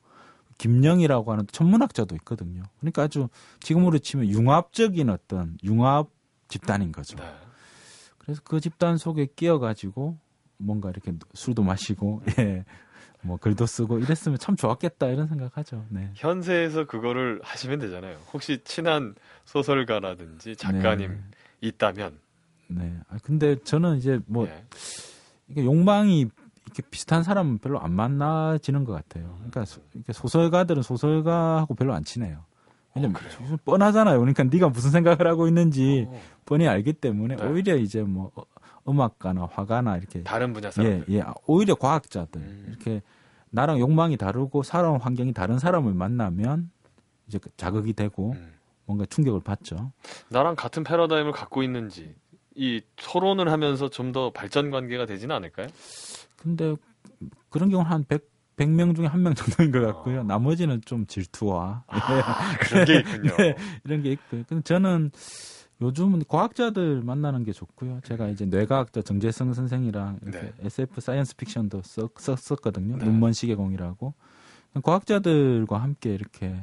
김영이라고 0.57 1.31
하는 1.31 1.45
천문학자도 1.51 2.15
있거든요. 2.17 2.63
그러니까 2.79 3.03
아주 3.03 3.29
지금으로 3.59 3.99
치면 3.99 4.27
융합적인 4.27 5.09
어떤 5.09 5.57
융합 5.63 6.09
집단인 6.47 6.91
거죠. 6.91 7.17
네. 7.17 7.23
그래서 8.17 8.41
그 8.43 8.59
집단 8.59 8.97
속에 8.97 9.27
끼어가지고 9.35 10.17
뭔가 10.57 10.89
이렇게 10.89 11.13
술도 11.33 11.63
마시고 11.63 12.21
예, 12.39 12.65
뭐 13.21 13.37
글도 13.37 13.65
쓰고 13.65 13.99
이랬으면 13.99 14.37
참 14.37 14.55
좋았겠다 14.55 15.07
이런 15.07 15.27
생각하죠. 15.27 15.85
네. 15.89 16.09
현세에서 16.15 16.85
그거를 16.85 17.39
하시면 17.43 17.79
되잖아요. 17.79 18.17
혹시 18.33 18.63
친한 18.63 19.15
소설가라든지 19.45 20.55
작가님 20.55 21.11
네. 21.11 21.19
있다면 21.61 22.17
네. 22.67 22.97
아, 23.09 23.17
근데 23.23 23.55
저는 23.63 23.97
이제 23.97 24.19
뭐 24.25 24.47
예. 24.47 24.63
이게 25.49 25.65
욕망이 25.65 26.27
이렇게 26.65 26.83
비슷한 26.89 27.23
사람은 27.23 27.57
별로 27.57 27.79
안 27.79 27.91
만나지는 27.91 28.83
것 28.85 28.93
같아요. 28.93 29.35
그러니까 29.37 29.65
소, 29.65 29.81
소설가들은 30.13 30.83
소설가하고 30.83 31.73
별로 31.73 31.93
안 31.93 32.03
친해요. 32.03 32.45
왜냐면 32.95 33.17
어? 33.17 33.57
뻔하잖아요. 33.65 34.19
그러니까 34.19 34.43
네가 34.43 34.69
무슨 34.69 34.91
생각을 34.91 35.27
하고 35.27 35.47
있는지 35.47 36.05
어. 36.07 36.21
뻔히 36.45 36.67
알기 36.67 36.93
때문에 36.93 37.35
네. 37.35 37.45
오히려 37.45 37.75
이제 37.75 38.01
뭐 38.01 38.31
어, 38.35 38.43
음악가나 38.87 39.47
화가나 39.51 39.97
이렇게 39.97 40.23
다른 40.23 40.53
분야 40.53 40.67
예, 40.67 40.71
사람들. 40.71 41.05
예, 41.13 41.23
오히려 41.45 41.75
과학자들 41.75 42.41
음. 42.41 42.65
이렇게 42.69 43.01
나랑 43.51 43.79
욕망이 43.79 44.17
다르고 44.17 44.63
살아온 44.63 44.99
환경이 45.01 45.33
다른 45.33 45.59
사람을 45.59 45.93
만나면 45.93 46.69
이제 47.27 47.37
그 47.37 47.49
자극이 47.57 47.93
되고 47.93 48.31
음. 48.33 48.53
뭔가 48.85 49.05
충격을 49.05 49.41
받죠. 49.41 49.91
나랑 50.29 50.55
같은 50.55 50.83
패러다임을 50.83 51.31
갖고 51.31 51.61
있는지 51.63 52.15
이 52.55 52.81
토론을 52.95 53.51
하면서 53.51 53.89
좀 53.89 54.11
더 54.11 54.31
발전 54.31 54.71
관계가 54.71 55.05
되지는 55.05 55.35
않을까요? 55.35 55.67
근데 56.37 56.75
그런 57.49 57.69
경우는 57.69 57.89
한 57.91 58.03
100, 58.07 58.27
100명 58.57 58.95
중에 58.95 59.05
한 59.05 59.21
명 59.21 59.33
정도인 59.35 59.71
것 59.71 59.81
같고요. 59.85 60.21
아. 60.21 60.23
나머지는 60.23 60.81
좀 60.85 61.05
질투와 61.05 61.83
아, 61.87 62.57
그런 62.59 62.85
게 62.85 62.99
있군요. 62.99 63.35
네. 63.37 63.55
이런 63.85 64.01
게 64.01 64.11
있고요. 64.13 64.43
근데 64.47 64.63
저는 64.63 65.11
요즘은 65.81 66.23
과학자들 66.27 67.01
만나는 67.01 67.43
게 67.43 67.53
좋고요. 67.53 68.01
제가 68.03 68.27
이제 68.27 68.45
뇌과학자 68.45 69.01
정재승 69.01 69.53
선생이랑 69.53 70.19
이렇게 70.23 70.41
네. 70.41 70.53
SF 70.65 70.99
사이언스 70.99 71.37
픽션도 71.37 71.83
썼, 71.83 72.11
썼거든요. 72.17 72.97
네. 72.97 73.05
눈먼 73.05 73.33
시계공이라고. 73.33 74.13
과학자들과 74.83 75.77
함께 75.77 76.13
이렇게 76.13 76.61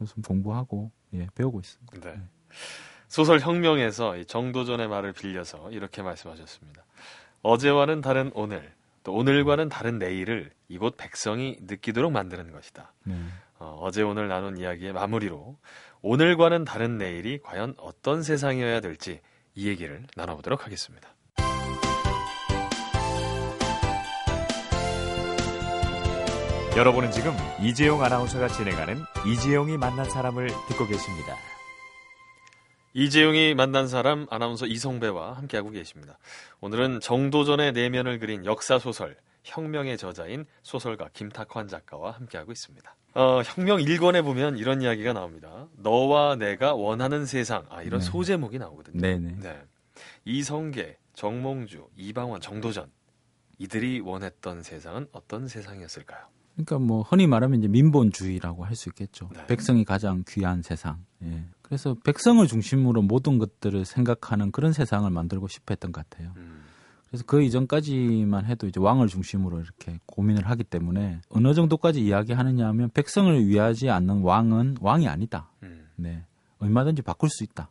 요즘 0.00 0.22
공부하고 0.22 0.90
예, 1.14 1.28
배우고 1.34 1.60
있습니다. 1.60 2.00
네. 2.00 2.20
소설 3.08 3.40
혁명에서 3.40 4.16
이 4.16 4.24
정도전의 4.24 4.88
말을 4.88 5.12
빌려서 5.12 5.70
이렇게 5.70 6.02
말씀하셨습니다. 6.02 6.84
어제와는 7.42 8.00
다른 8.00 8.30
오늘, 8.34 8.72
또 9.02 9.14
오늘과는 9.14 9.68
다른 9.68 9.98
내일을 9.98 10.52
이곳 10.68 10.96
백성이 10.96 11.56
느끼도록 11.62 12.12
만드는 12.12 12.52
것이다. 12.52 12.92
네. 13.04 13.16
어, 13.58 13.90
제 13.92 14.02
오늘 14.02 14.28
나눈 14.28 14.56
이야기의 14.56 14.92
마무리로 14.92 15.56
오늘과는 16.02 16.64
다른 16.64 16.96
내일이 16.96 17.38
과연 17.42 17.74
어떤 17.76 18.22
세상이어야 18.22 18.80
될지 18.80 19.20
이 19.54 19.68
얘기를 19.68 20.06
나눠보도록 20.16 20.64
하겠습니다. 20.64 21.14
여러분은 26.76 27.10
지금 27.10 27.32
이재용 27.60 28.02
아나운서가 28.02 28.48
진행하는 28.48 29.02
이재용이 29.26 29.76
만난 29.76 30.08
사람을 30.08 30.46
듣고 30.68 30.86
계십니다. 30.86 31.36
이재용이 32.94 33.54
만난 33.54 33.86
사람 33.86 34.26
아나운서 34.30 34.66
이성배와 34.66 35.34
함께하고 35.34 35.70
계십니다. 35.70 36.18
오늘은 36.60 37.00
정도전의 37.00 37.72
내면을 37.72 38.18
그린 38.18 38.46
역사 38.46 38.78
소설 38.78 39.16
혁명의 39.44 39.96
저자인 39.98 40.44
소설가 40.62 41.08
김탁환 41.12 41.68
작가와 41.68 42.12
함께하고 42.12 42.52
있습니다. 42.52 42.96
어, 43.14 43.42
혁명 43.44 43.78
1권에 43.78 44.22
보면 44.22 44.56
이런 44.56 44.82
이야기가 44.82 45.12
나옵니다. 45.12 45.66
너와 45.76 46.36
내가 46.36 46.74
원하는 46.74 47.26
세상. 47.26 47.64
아, 47.68 47.82
이런 47.82 48.00
네. 48.00 48.06
소제목이 48.06 48.58
나오거든요. 48.58 49.00
네네. 49.00 49.36
네. 49.40 49.62
이성계, 50.24 50.96
정몽주, 51.14 51.88
이방원, 51.96 52.40
정도전. 52.40 52.90
이들이 53.58 54.00
원했던 54.00 54.62
세상은 54.62 55.06
어떤 55.12 55.48
세상이었을까요? 55.48 56.20
그러니까 56.54 56.78
뭐 56.78 57.02
흔히 57.02 57.26
말하면 57.26 57.58
이제 57.58 57.68
민본주의라고 57.68 58.64
할 58.64 58.74
수 58.76 58.88
있겠죠. 58.90 59.28
네. 59.34 59.46
백성이 59.46 59.84
가장 59.84 60.24
귀한 60.28 60.62
세상. 60.62 61.04
예. 61.22 61.44
그래서 61.62 61.94
백성을 62.04 62.44
중심으로 62.46 63.02
모든 63.02 63.38
것들을 63.38 63.84
생각하는 63.84 64.50
그런 64.50 64.72
세상을 64.72 65.08
만들고 65.10 65.48
싶어 65.48 65.72
했던 65.72 65.92
것 65.92 66.08
같아요. 66.08 66.32
음, 66.36 66.64
그래서 67.10 67.24
그 67.26 67.42
이전까지만 67.42 68.46
해도 68.46 68.68
이제 68.68 68.78
왕을 68.78 69.08
중심으로 69.08 69.60
이렇게 69.60 69.98
고민을 70.06 70.48
하기 70.48 70.62
때문에 70.62 71.20
어느 71.28 71.54
정도까지 71.54 72.00
이야기하느냐 72.04 72.68
하면 72.68 72.88
백성을 72.90 73.46
위하지 73.46 73.90
않는 73.90 74.22
왕은 74.22 74.76
왕이 74.80 75.08
아니다. 75.08 75.50
음, 75.64 75.88
네. 75.96 76.24
얼마든지 76.58 77.02
바꿀 77.02 77.28
수 77.30 77.42
있다. 77.42 77.70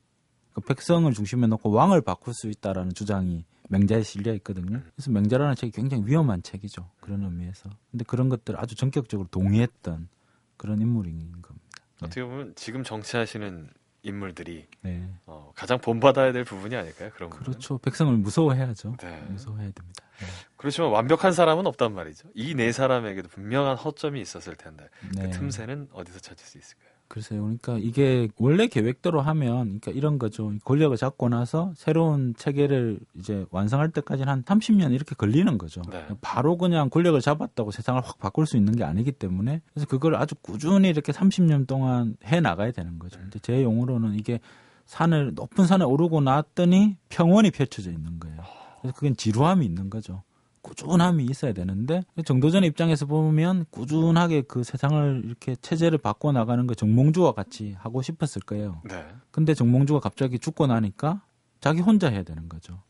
그 0.53 0.59
백성을 0.61 1.09
중심에 1.13 1.47
놓고 1.47 1.71
왕을 1.71 2.01
바꿀 2.01 2.33
수 2.33 2.49
있다라는 2.49 2.93
주장이 2.93 3.45
맹자에 3.69 4.03
실려 4.03 4.33
있거든요. 4.35 4.81
그래서 4.95 5.11
맹자라는 5.11 5.55
책이 5.55 5.71
굉장히 5.71 6.03
위험한 6.05 6.43
책이죠. 6.43 6.89
그런 6.99 7.23
의미에서. 7.23 7.69
근데 7.91 8.03
그런 8.03 8.27
것들을 8.27 8.59
아주 8.59 8.75
전격적으로 8.75 9.29
동의했던 9.31 10.09
그런 10.57 10.81
인물인 10.81 11.41
겁니다. 11.41 11.67
네. 12.01 12.07
어떻게 12.07 12.23
보면 12.23 12.53
지금 12.55 12.83
정치하시는 12.83 13.69
인물들이 14.09 14.67
네. 14.81 15.07
어, 15.25 15.51
가장 15.55 15.79
본받아야 15.79 16.31
될 16.33 16.43
부분이 16.43 16.75
아닐까요? 16.75 17.09
그런 17.15 17.29
부분은? 17.29 17.51
그렇죠. 17.51 17.77
백성을 17.77 18.13
무서워해야죠. 18.17 18.97
네. 19.01 19.21
무서워해야 19.29 19.71
됩니다. 19.71 20.03
네. 20.19 20.25
그렇지만 20.57 20.89
완벽한 20.91 21.31
사람은 21.31 21.65
없단 21.67 21.93
말이죠. 21.93 22.27
이 22.35 22.53
네 22.53 22.71
사람에게도 22.73 23.29
분명한 23.29 23.77
허점이 23.77 24.19
있었을 24.19 24.55
텐데 24.55 24.89
그 24.99 25.15
네. 25.15 25.29
틈새는 25.29 25.87
어디서 25.93 26.19
찾을 26.19 26.45
수 26.45 26.57
있을까요? 26.57 26.89
글쎄요. 27.09 27.41
그러니까 27.41 27.77
이게 27.79 28.29
원래 28.37 28.67
계획대로 28.67 29.19
하면 29.19 29.79
그러니까 29.79 29.91
이런 29.91 30.19
거죠. 30.19 30.53
권력을 30.63 30.95
잡고 30.95 31.27
나서 31.27 31.73
새로운 31.75 32.35
체계를 32.37 32.99
이제 33.15 33.45
완성할 33.49 33.89
때까지는 33.89 34.31
한 34.31 34.43
30년 34.43 34.93
이렇게 34.93 35.15
걸리는 35.15 35.57
거죠. 35.57 35.81
네. 35.89 36.05
바로 36.21 36.55
그냥 36.55 36.89
권력을 36.89 37.19
잡았다고 37.19 37.71
세상을 37.71 37.99
확 38.05 38.19
바꿀 38.19 38.45
수 38.45 38.57
있는 38.57 38.75
게 38.75 38.83
아니기 38.83 39.11
때문에 39.11 39.61
그래서 39.73 39.87
그걸 39.87 40.15
아주 40.15 40.35
꾸준히 40.35 40.89
이렇게 40.89 41.11
30년 41.11 41.65
동안 41.65 42.15
해 42.25 42.39
나가야 42.39 42.71
되는 42.71 42.99
거죠. 42.99 43.19
근데 43.19 43.39
제 43.39 43.63
용어로는 43.63 44.13
이게 44.13 44.39
산을 44.85 45.33
높은 45.33 45.65
산에 45.65 45.85
오르고 45.85 46.21
났더니 46.21 46.97
평원이 47.09 47.51
펼쳐져 47.51 47.91
있는 47.91 48.19
거예요. 48.19 48.37
그래서 48.81 48.95
그건 48.95 49.15
지루함이 49.15 49.65
있는 49.65 49.89
거죠. 49.89 50.21
꾸준함이 50.61 51.25
있어야 51.25 51.53
되는데 51.53 52.03
정도전 52.25 52.63
입장에서 52.63 53.05
보면 53.05 53.65
꾸준하게 53.71 54.41
그 54.43 54.63
세상을 54.63 55.23
이렇게 55.25 55.55
체제를 55.55 55.97
바꿔 55.97 56.31
나가는 56.31 56.65
거 56.67 56.73
정몽주와 56.73 57.33
같이 57.33 57.75
하고 57.79 58.01
싶었을 58.01 58.41
거예요. 58.41 58.81
네. 58.89 59.05
근데 59.31 59.53
정몽주가 59.53 59.99
갑자기 59.99 60.39
죽고 60.39 60.67
나니까 60.67 61.21
자기 61.61 61.81
혼자 61.81 62.09
해야 62.09 62.23
되는 62.23 62.49
거죠. 62.49 62.81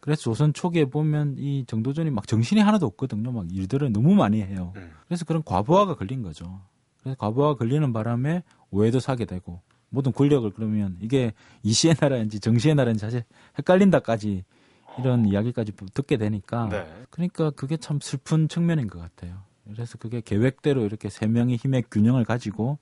그래서 0.00 0.22
조선 0.22 0.52
초기에 0.52 0.86
보면 0.86 1.36
이 1.38 1.64
정도전이 1.66 2.10
막 2.10 2.26
정신이 2.26 2.60
하나도 2.60 2.86
없거든요. 2.86 3.30
막 3.30 3.46
일들을 3.52 3.92
너무 3.92 4.14
많이 4.14 4.42
해요. 4.42 4.72
음. 4.76 4.90
그래서 5.06 5.24
그런 5.24 5.44
과부하가 5.44 5.94
걸린 5.94 6.22
거죠. 6.22 6.60
그래서 7.00 7.16
과부하가 7.18 7.54
걸리는 7.56 7.92
바람에 7.92 8.42
오해도 8.70 8.98
사게 8.98 9.24
되고 9.26 9.60
모든 9.90 10.10
권력을 10.10 10.50
그러면 10.50 10.96
이게 11.00 11.32
이시의 11.62 11.96
나라인지 12.00 12.40
정시의 12.40 12.74
나라인지 12.74 13.00
사실 13.00 13.24
헷갈린다까지 13.58 14.44
이런 14.98 15.26
이야기까지 15.26 15.72
듣게 15.94 16.16
되니까 16.16 16.68
네. 16.68 16.86
그러니까 17.10 17.50
그게 17.50 17.76
참 17.76 17.98
슬픈 18.00 18.48
측면인 18.48 18.88
것 18.88 19.00
같아요. 19.00 19.42
그래서 19.70 19.98
그게 19.98 20.20
계획대로 20.20 20.84
이렇게 20.84 21.08
세 21.08 21.26
명이 21.26 21.56
힘의 21.56 21.84
균형을 21.90 22.24
가지고 22.24 22.78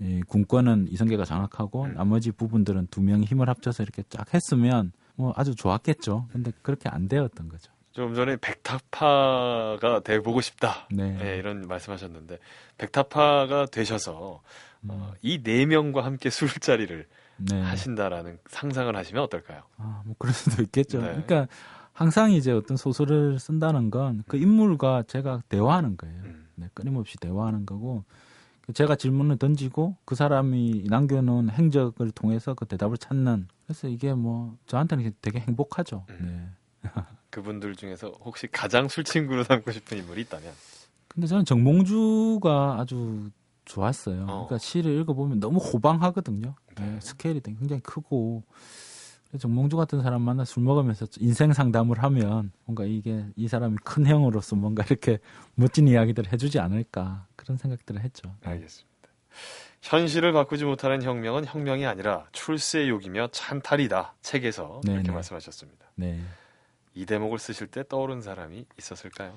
이 0.00 0.22
군권은 0.26 0.88
이성계가 0.90 1.24
장악하고 1.24 1.84
음. 1.84 1.94
나머지 1.94 2.30
부분들은 2.32 2.88
두 2.90 3.00
명이 3.00 3.26
힘을 3.26 3.48
합쳐서 3.48 3.82
이렇게 3.82 4.02
쫙 4.08 4.32
했으면 4.34 4.92
뭐 5.16 5.32
아주 5.36 5.54
좋았겠죠. 5.54 6.28
근데 6.32 6.52
그렇게 6.62 6.88
안 6.88 7.08
되었던 7.08 7.48
거죠. 7.48 7.72
좀 7.92 8.14
전에 8.14 8.36
백타파가 8.36 10.00
돼 10.02 10.18
보고 10.20 10.40
싶다. 10.40 10.88
네. 10.90 11.12
네, 11.12 11.36
이런 11.36 11.62
말씀하셨는데 11.62 12.38
백타파가 12.76 13.66
되셔서 13.66 14.42
어, 14.88 15.12
이네 15.22 15.66
명과 15.66 16.04
함께 16.04 16.28
술자리를 16.28 17.06
네. 17.36 17.60
하신다라는 17.60 18.38
상상을 18.46 18.94
하시면 18.94 19.22
어떨까요? 19.24 19.62
아, 19.78 20.02
뭐 20.04 20.14
그럴 20.18 20.32
수도 20.32 20.62
있겠죠. 20.62 20.98
네. 21.00 21.06
그러니까 21.08 21.46
항상 21.92 22.32
이제 22.32 22.50
어떤 22.52 22.76
소설을 22.76 23.38
쓴다는 23.38 23.90
건 23.90 24.22
그 24.26 24.36
인물과 24.36 25.04
제가 25.06 25.42
대화하는 25.48 25.96
거예요. 25.96 26.22
음. 26.24 26.48
네, 26.56 26.68
끊임없이 26.74 27.16
대화하는 27.18 27.66
거고 27.66 28.04
그 28.62 28.72
제가 28.72 28.96
질문을 28.96 29.36
던지고 29.36 29.96
그 30.04 30.14
사람이 30.14 30.84
남겨놓은 30.88 31.50
행적을 31.50 32.10
통해서 32.12 32.54
그 32.54 32.64
대답을 32.66 32.96
찾는 32.96 33.48
그래서 33.66 33.88
이게 33.88 34.14
뭐 34.14 34.56
저한테는 34.66 35.12
되게 35.20 35.40
행복하죠. 35.40 36.06
음. 36.10 36.54
네. 36.82 36.90
그분들 37.30 37.74
중에서 37.76 38.12
혹시 38.24 38.46
가장 38.46 38.86
술친구로 38.88 39.42
삼고 39.44 39.72
싶은 39.72 39.98
인물이 39.98 40.22
있다면 40.22 40.52
근데 41.08 41.26
저는 41.26 41.44
정몽주가 41.44 42.76
아주 42.80 43.30
좋았어요. 43.64 44.22
어. 44.22 44.26
그러니까 44.26 44.58
시를 44.58 44.98
읽어보면 45.00 45.40
너무 45.40 45.58
호방하거든요. 45.58 46.54
네, 46.76 46.84
네. 46.84 47.00
스케일이 47.00 47.40
굉장히 47.40 47.80
크고 47.82 48.42
정몽주 49.38 49.76
같은 49.76 50.00
사람 50.02 50.22
만나 50.22 50.44
술 50.44 50.62
먹으면서 50.62 51.06
인생 51.18 51.52
상담을 51.52 52.02
하면 52.04 52.52
뭔가 52.64 52.84
이게 52.84 53.26
이 53.36 53.48
사람이 53.48 53.78
큰 53.82 54.06
형으로서 54.06 54.54
뭔가 54.54 54.84
이렇게 54.84 55.18
멋진 55.54 55.88
이야기들을 55.88 56.32
해주지 56.32 56.60
않을까 56.60 57.26
그런 57.36 57.56
생각들을 57.56 58.02
했죠. 58.02 58.32
알겠습니다. 58.44 58.94
현실을 59.82 60.32
바꾸지 60.32 60.64
못하는 60.64 61.02
혁명은 61.02 61.44
혁명이 61.46 61.84
아니라 61.84 62.26
출세욕이며 62.32 63.28
찬탈이다. 63.32 64.14
책에서 64.22 64.80
네, 64.84 64.92
이렇게 64.92 65.08
네. 65.08 65.14
말씀하셨습니다. 65.14 65.84
네. 65.96 66.20
이 66.94 67.04
대목을 67.04 67.38
쓰실 67.38 67.66
때 67.66 67.82
떠오른 67.86 68.22
사람이 68.22 68.64
있었을까요? 68.78 69.34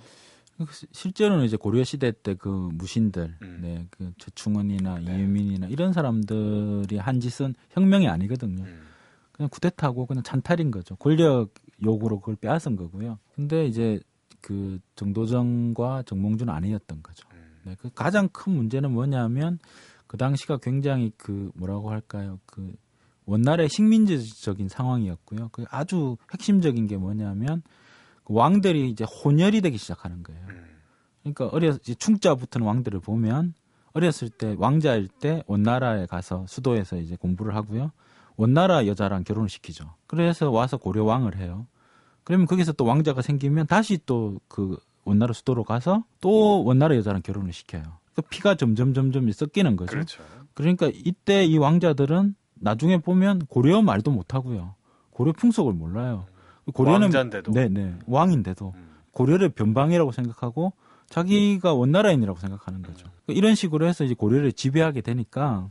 그 0.58 0.74
시- 0.74 0.88
실제로는 0.92 1.46
이제 1.46 1.56
고려 1.58 1.84
시대 1.84 2.12
때 2.12 2.34
그 2.36 2.50
무신들, 2.74 3.36
음. 3.42 3.60
네, 3.62 3.88
그 3.92 4.12
최충원이나 4.18 5.00
네. 5.00 5.18
이유민이나 5.18 5.68
이런 5.68 5.94
사람들이 5.94 6.98
한 6.98 7.20
짓은 7.20 7.54
혁명이 7.72 8.08
아니거든요. 8.08 8.64
음. 8.64 8.82
그냥 9.32 9.50
쿠데타고 9.50 10.06
그냥 10.08 10.24
찬탈인 10.24 10.72
거죠. 10.72 10.96
권력 10.96 11.50
욕으로 11.84 12.20
그걸 12.20 12.36
빼앗은 12.38 12.76
거고요. 12.76 13.20
근데 13.36 13.66
이제 13.68 14.00
그 14.42 14.80
정도전과 14.96 16.04
정몽주는 16.04 16.52
아니었던 16.54 17.04
거죠. 17.04 17.28
음. 17.34 17.38
네, 17.66 17.76
그 17.80 17.90
가장 17.94 18.28
큰 18.30 18.54
문제는 18.56 18.92
뭐냐면 18.92 19.60
그 20.08 20.18
당시가 20.18 20.58
굉장히 20.58 21.12
그 21.18 21.52
뭐라고 21.56 21.92
할까요? 21.92 22.40
그 22.46 22.74
원나라의 23.26 23.68
식민지적인 23.70 24.70
상황이었고요. 24.70 25.50
그 25.52 25.66
아주 25.70 26.16
핵심적인 26.32 26.88
게 26.88 26.96
뭐냐면 26.98 27.62
그 27.62 27.70
왕들이 28.30 28.90
이제 28.90 29.04
혼혈이 29.04 29.62
되기 29.62 29.78
시작하는 29.78 30.24
거예요. 30.24 30.42
음. 30.50 30.66
그러니까 31.22 31.48
어렸 31.48 31.76
이제 31.82 31.94
충자 31.96 32.36
붙은 32.36 32.62
왕들을 32.62 33.00
보면 33.00 33.54
어렸을 33.94 34.30
때 34.30 34.56
왕자일 34.58 35.08
때 35.08 35.44
원나라에 35.48 36.06
가서 36.06 36.46
수도에서 36.48 36.98
이제 36.98 37.16
공부를 37.16 37.56
하고요. 37.56 37.92
원나라 38.36 38.86
여자랑 38.86 39.24
결혼을 39.24 39.50
시키죠. 39.50 39.96
그래서 40.06 40.52
와서 40.52 40.78
고려 40.78 41.04
왕을 41.04 41.38
해요. 41.38 41.68
그러면 42.24 42.46
거기서 42.46 42.74
또 42.74 42.86
왕자가 42.86 43.22
생기면 43.22 43.68
다시 43.68 43.98
또 44.06 44.40
그 44.48 44.78
원나라 45.08 45.32
수도로 45.32 45.64
가서 45.64 46.04
또 46.20 46.64
원나라 46.66 46.96
여자랑 46.98 47.22
결혼을 47.22 47.54
시켜요. 47.54 47.84
그 48.14 48.22
피가 48.22 48.56
점점 48.56 48.94
점점 48.94 49.32
섞이는 49.32 49.78
거죠. 49.78 49.92
그렇죠. 49.92 50.22
그러니까 50.54 50.92
이때 50.94 51.46
이 51.46 51.58
왕자들은 51.58 52.36
나중에 52.56 52.98
보면 52.98 53.46
고려 53.48 53.82
말도 53.82 54.12
못 54.12 54.34
하고요. 54.34 54.76
고려 55.12 55.32
풍속을 55.32 55.74
몰라요. 55.74 56.26
고려는 56.74 57.04
왕자인데도. 57.04 57.52
네네 57.52 58.00
왕인데도 58.08 58.74
음. 58.76 58.88
고려를 59.12 59.50
변방이라고 59.50 60.12
생각하고 60.12 60.74
자기가 61.10 61.74
원나라인이라고 61.74 62.38
생각하는 62.40 62.82
거죠. 62.82 63.08
이런 63.28 63.56
식으로 63.56 63.88
해서 63.88 64.04
이제 64.04 64.14
고려를 64.14 64.52
지배하게 64.52 65.02
되니까 65.02 65.70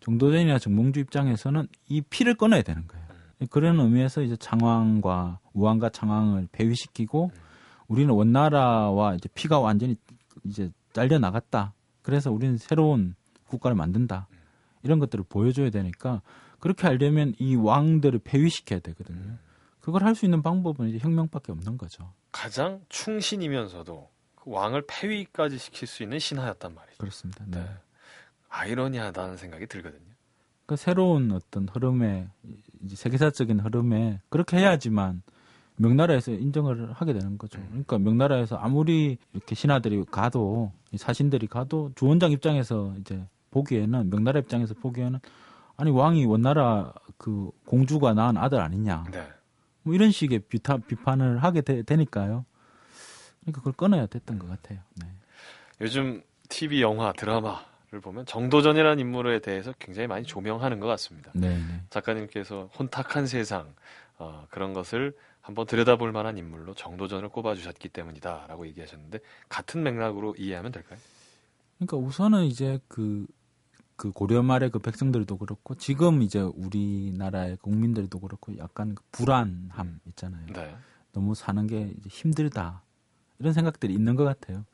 정도전이나 0.00 0.58
정몽주 0.58 1.00
입장에서는 1.00 1.68
이 1.88 2.00
피를 2.02 2.34
끊어야 2.34 2.62
되는 2.62 2.86
거예요. 2.86 3.02
그런 3.50 3.78
의미에서 3.80 4.22
이제 4.22 4.36
창왕과 4.36 5.38
우왕과 5.52 5.90
창왕을 5.90 6.48
폐위시키고 6.52 7.30
우리는 7.88 8.12
원나라와 8.12 9.14
이제 9.14 9.28
피가 9.34 9.60
완전히 9.60 9.96
이제 10.44 10.70
잘려 10.92 11.18
나갔다. 11.18 11.72
그래서 12.02 12.32
우리는 12.32 12.56
새로운 12.56 13.14
국가를 13.46 13.76
만든다. 13.76 14.26
이런 14.82 14.98
것들을 14.98 15.24
보여줘야 15.28 15.70
되니까 15.70 16.22
그렇게 16.58 16.86
하려면 16.86 17.34
이 17.38 17.54
왕들을 17.54 18.20
폐위시켜야 18.20 18.80
되거든요. 18.80 19.38
그걸 19.82 20.04
할 20.04 20.14
수 20.14 20.24
있는 20.24 20.42
방법은 20.42 20.88
이제 20.88 20.98
혁명밖에 20.98 21.52
없는 21.52 21.76
거죠. 21.76 22.12
가장 22.30 22.80
충신이면서도 22.88 24.08
그 24.36 24.50
왕을 24.50 24.84
폐위까지 24.86 25.58
시킬 25.58 25.86
수 25.88 26.02
있는 26.02 26.18
신하였단 26.18 26.74
말이죠. 26.74 26.98
그렇습니다. 26.98 27.44
네. 27.48 27.60
네. 27.60 27.68
아이러니하다는 28.48 29.36
생각이 29.36 29.66
들거든요. 29.66 30.00
그 30.66 30.76
새로운 30.76 31.32
어떤 31.32 31.68
흐름에 31.68 32.28
이제 32.84 32.96
세계사적인 32.96 33.60
흐름에 33.60 34.20
그렇게 34.28 34.56
해야지만 34.58 35.22
명나라에서 35.76 36.32
인정을 36.32 36.92
하게 36.92 37.12
되는 37.12 37.36
거죠. 37.38 37.60
그러니까 37.68 37.98
명나라에서 37.98 38.56
아무리 38.56 39.18
이렇게 39.32 39.54
신하들이 39.54 40.04
가도 40.10 40.72
이 40.92 40.98
사신들이 40.98 41.46
가도 41.48 41.90
주원장 41.96 42.30
입장에서 42.30 42.94
이제 43.00 43.26
보기에는 43.50 44.10
명나라 44.10 44.38
입장에서 44.40 44.74
보기에는 44.74 45.18
아니 45.76 45.90
왕이 45.90 46.26
원나라 46.26 46.92
그 47.16 47.50
공주가 47.66 48.12
낳은 48.14 48.36
아들 48.36 48.60
아니냐 48.60 49.04
네. 49.10 49.26
뭐 49.82 49.94
이런 49.94 50.10
식의 50.10 50.40
비타, 50.40 50.76
비판을 50.76 51.42
하게 51.42 51.60
되, 51.60 51.82
되니까요. 51.82 52.44
그러니까 53.40 53.60
그걸 53.60 53.72
끊어야 53.72 54.06
됐던 54.06 54.38
것 54.38 54.48
같아요. 54.48 54.80
네. 54.94 55.06
요즘 55.80 56.22
TV 56.48 56.82
영화 56.82 57.12
드라마를 57.12 58.00
보면 58.00 58.26
정도전이라는 58.26 58.98
인물에 59.00 59.40
대해서 59.40 59.72
굉장히 59.78 60.06
많이 60.06 60.24
조명하는 60.24 60.80
것 60.80 60.86
같습니다. 60.86 61.32
네, 61.34 61.48
네. 61.48 61.80
작가님께서 61.90 62.70
혼탁한 62.78 63.26
세상 63.26 63.74
어, 64.18 64.46
그런 64.50 64.72
것을 64.72 65.14
한번 65.40 65.66
들여다볼 65.66 66.12
만한 66.12 66.38
인물로 66.38 66.74
정도전을 66.74 67.28
꼽아주셨기 67.30 67.88
때문이다라고 67.88 68.66
얘기하셨는데 68.68 69.18
같은 69.48 69.82
맥락으로 69.82 70.36
이해하면 70.38 70.70
될까요? 70.70 70.98
그러니까 71.78 71.96
우선은 71.96 72.44
이제 72.44 72.78
그, 72.86 73.26
그 73.96 74.10
고려 74.10 74.42
말의 74.42 74.70
그 74.70 74.78
백성들도 74.78 75.36
그렇고 75.38 75.74
지금 75.74 76.22
이제 76.22 76.40
우리나라의 76.40 77.58
국민들도 77.58 78.18
그렇고 78.18 78.56
약간 78.58 78.94
그 78.94 79.02
불안함 79.12 80.00
있잖아요. 80.08 80.46
네. 80.52 80.74
너무 81.12 81.34
사는 81.34 81.66
게 81.66 81.94
힘들다 82.08 82.82
이런 83.38 83.52
생각들이 83.52 83.92
있는 83.92 84.16
것 84.16 84.24
같아요. 84.24 84.64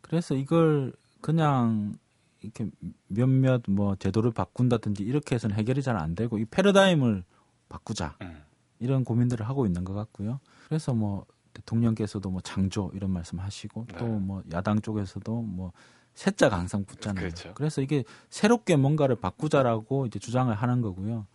그래서 0.00 0.34
이걸 0.34 0.92
그냥 1.20 1.94
이렇게 2.40 2.68
몇몇 3.08 3.62
뭐 3.68 3.96
제도를 3.96 4.30
바꾼다든지 4.30 5.02
이렇게 5.02 5.34
해서는 5.34 5.56
해결이 5.56 5.82
잘 5.82 5.96
안 5.96 6.14
되고 6.14 6.38
이 6.38 6.44
패러다임을 6.44 7.24
바꾸자 7.68 8.16
음. 8.22 8.42
이런 8.78 9.04
고민들을 9.04 9.48
하고 9.48 9.66
있는 9.66 9.84
것 9.84 9.94
같고요. 9.94 10.40
그래서 10.68 10.92
뭐 10.94 11.24
대통령께서도 11.54 12.30
뭐 12.30 12.40
창조 12.42 12.90
이런 12.94 13.10
말씀하시고 13.10 13.86
네. 13.88 13.96
또뭐 13.96 14.42
야당 14.52 14.80
쪽에서도 14.80 15.42
뭐 15.42 15.72
세자가 16.14 16.58
항상 16.58 16.84
붙잖아요. 16.84 17.20
그렇죠. 17.20 17.54
래서 17.58 17.82
이게 17.82 18.04
새롭게 18.30 18.76
뭔가를 18.76 19.16
바꾸자라고 19.16 20.06
이제 20.06 20.18
주장을 20.18 20.52
하는 20.54 20.80
거고요. 20.80 21.26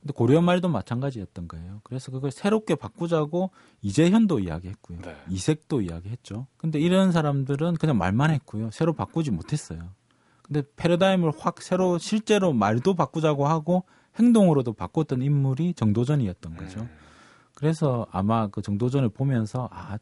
근데 0.00 0.12
고려 0.12 0.42
말도 0.42 0.68
마찬가지였던 0.68 1.48
거예요. 1.48 1.80
그래서 1.82 2.10
그걸 2.10 2.30
새롭게 2.30 2.74
바꾸자고 2.74 3.50
이재현도 3.80 4.40
이야기했고요. 4.40 5.00
네. 5.00 5.16
이색도 5.30 5.80
이야기했죠. 5.80 6.46
근데 6.58 6.78
이런 6.78 7.10
사람들은 7.10 7.76
그냥 7.76 7.96
말만 7.96 8.30
했고요. 8.30 8.70
새로 8.70 8.92
바꾸지 8.92 9.30
못했어요. 9.30 9.94
근데 10.42 10.62
패러다임을 10.76 11.32
확 11.38 11.62
새로 11.62 11.96
실제로 11.96 12.52
말도 12.52 12.94
바꾸자고 12.94 13.46
하고 13.46 13.84
행동으로도 14.16 14.74
바꿨던 14.74 15.22
인물이 15.22 15.72
정도전이었던 15.72 16.56
거죠. 16.56 16.80
음. 16.80 16.90
그래서 17.54 18.06
아마 18.10 18.48
그 18.48 18.60
정도전을 18.60 19.08
보면서 19.08 19.70
아 19.72 19.96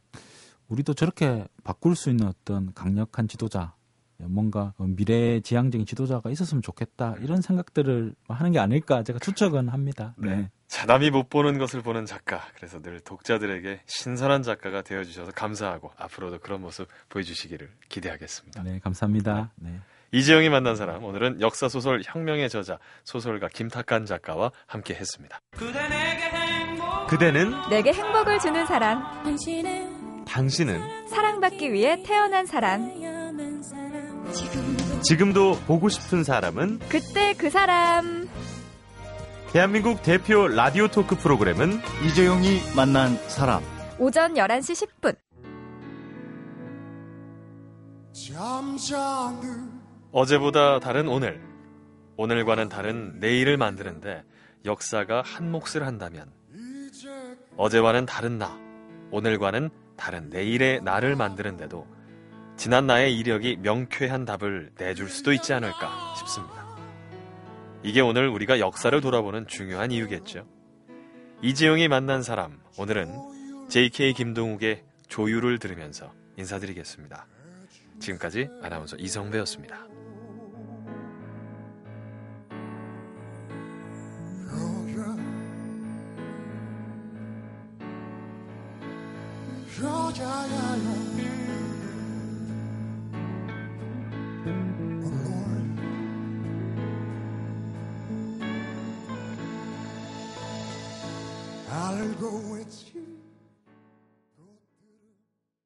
우리도 0.69 0.95
저렇게 0.95 1.47
바꿀 1.63 1.95
수 1.95 2.11
있는 2.11 2.27
어떤 2.27 2.73
강력한 2.75 3.29
지도자 3.29 3.75
뭔가 4.29 4.73
미래 4.79 5.41
지향적인 5.41 5.87
지도자가 5.87 6.31
있었으면 6.31 6.63
좋겠다 6.63 7.17
이런 7.21 7.41
생각들을 7.41 8.15
하는 8.29 8.53
게 8.53 8.59
아닐까 8.59 9.03
제가 9.03 9.19
추측은 9.19 9.69
합니다. 9.69 10.15
네. 10.19 10.51
자, 10.69 10.87
남이 10.87 11.11
못 11.11 11.29
보는 11.29 11.59
것을 11.59 11.83
보는 11.83 12.07
작가. 12.07 12.41
그래서 12.57 12.81
늘 12.81 13.01
독자들에게 13.01 13.83
신선한 13.85 14.43
작가가 14.43 14.81
되어 14.81 15.05
주셔서 15.05 15.31
감사하고 15.33 15.91
앞으로도 15.99 16.39
그런 16.39 16.63
모습 16.63 16.89
보여주시기를 17.11 17.71
기대하겠습니다. 17.91 18.63
네, 18.63 18.79
감사합니다. 18.79 19.51
네. 19.57 19.81
이재영이 20.13 20.49
만난 20.51 20.77
사람 20.77 21.05
오늘은 21.05 21.41
역사 21.41 21.69
소설 21.69 22.03
혁명의 22.05 22.51
저자 22.51 22.79
소설가 23.05 23.49
김탁한 23.49 24.05
작가와 24.07 24.51
함께 24.67 24.95
했습니다. 24.95 25.41
그대는 27.09 27.53
내게 27.69 27.93
행복을 27.93 28.39
주는 28.39 28.65
사람, 28.67 29.03
당신은 30.27 31.09
사랑받기 31.09 31.73
위해 31.73 32.03
태어난 32.03 32.47
사람, 32.47 32.91
지금도 35.03 35.59
보고 35.67 35.89
싶은 35.89 36.25
사람은 36.25 36.79
그때 36.89 37.35
그 37.37 37.51
사람. 37.51 38.29
대한민국 39.53 40.03
대표 40.03 40.49
라디오 40.49 40.89
토크 40.89 41.17
프로그램은 41.17 41.81
이재용이 42.07 42.61
만난 42.75 43.17
사람. 43.29 43.63
오전 43.99 44.35
11시 44.35 44.89
10분. 44.89 45.17
어제보다 50.13 50.81
다른 50.81 51.09
오늘, 51.09 51.43
오늘과는 52.17 52.69
다른 52.69 53.19
내일을 53.21 53.57
만드는데 53.57 54.25
역사가 54.65 55.23
한 55.25 55.51
몫을 55.51 55.87
한다면 55.87 56.31
어제와는 57.57 58.07
다른 58.07 58.39
나, 58.39 58.59
오늘과는 59.11 59.71
다른 59.97 60.31
내일의 60.31 60.83
나를 60.83 61.17
만드는데도 61.17 61.87
지난 62.63 62.87
나의 62.87 63.19
이력이 63.19 63.57
명쾌한 63.57 64.25
답을 64.25 64.71
내줄 64.79 65.09
수도 65.09 65.33
있지 65.33 65.53
않을까 65.53 66.15
싶습니다. 66.19 66.65
이게 67.83 68.01
오늘 68.01 68.29
우리가 68.29 68.61
역사를 68.61 69.01
돌아보는 69.01 69.49
중요한 69.49 69.91
이유겠죠. 69.91 70.47
이재용이 71.43 71.89
만난 71.89 72.23
사람, 72.23 72.61
오늘은 72.79 73.67
JK 73.69 74.13
김동욱의 74.13 74.85
조유를 75.09 75.59
들으면서 75.59 76.13
인사드리겠습니다. 76.37 77.27
지금까지 77.99 78.49
아나운서 78.63 78.97
이성배였습니다. 78.97 79.89
Go 89.83 90.07
with 90.07 90.21
you. 90.21 91.12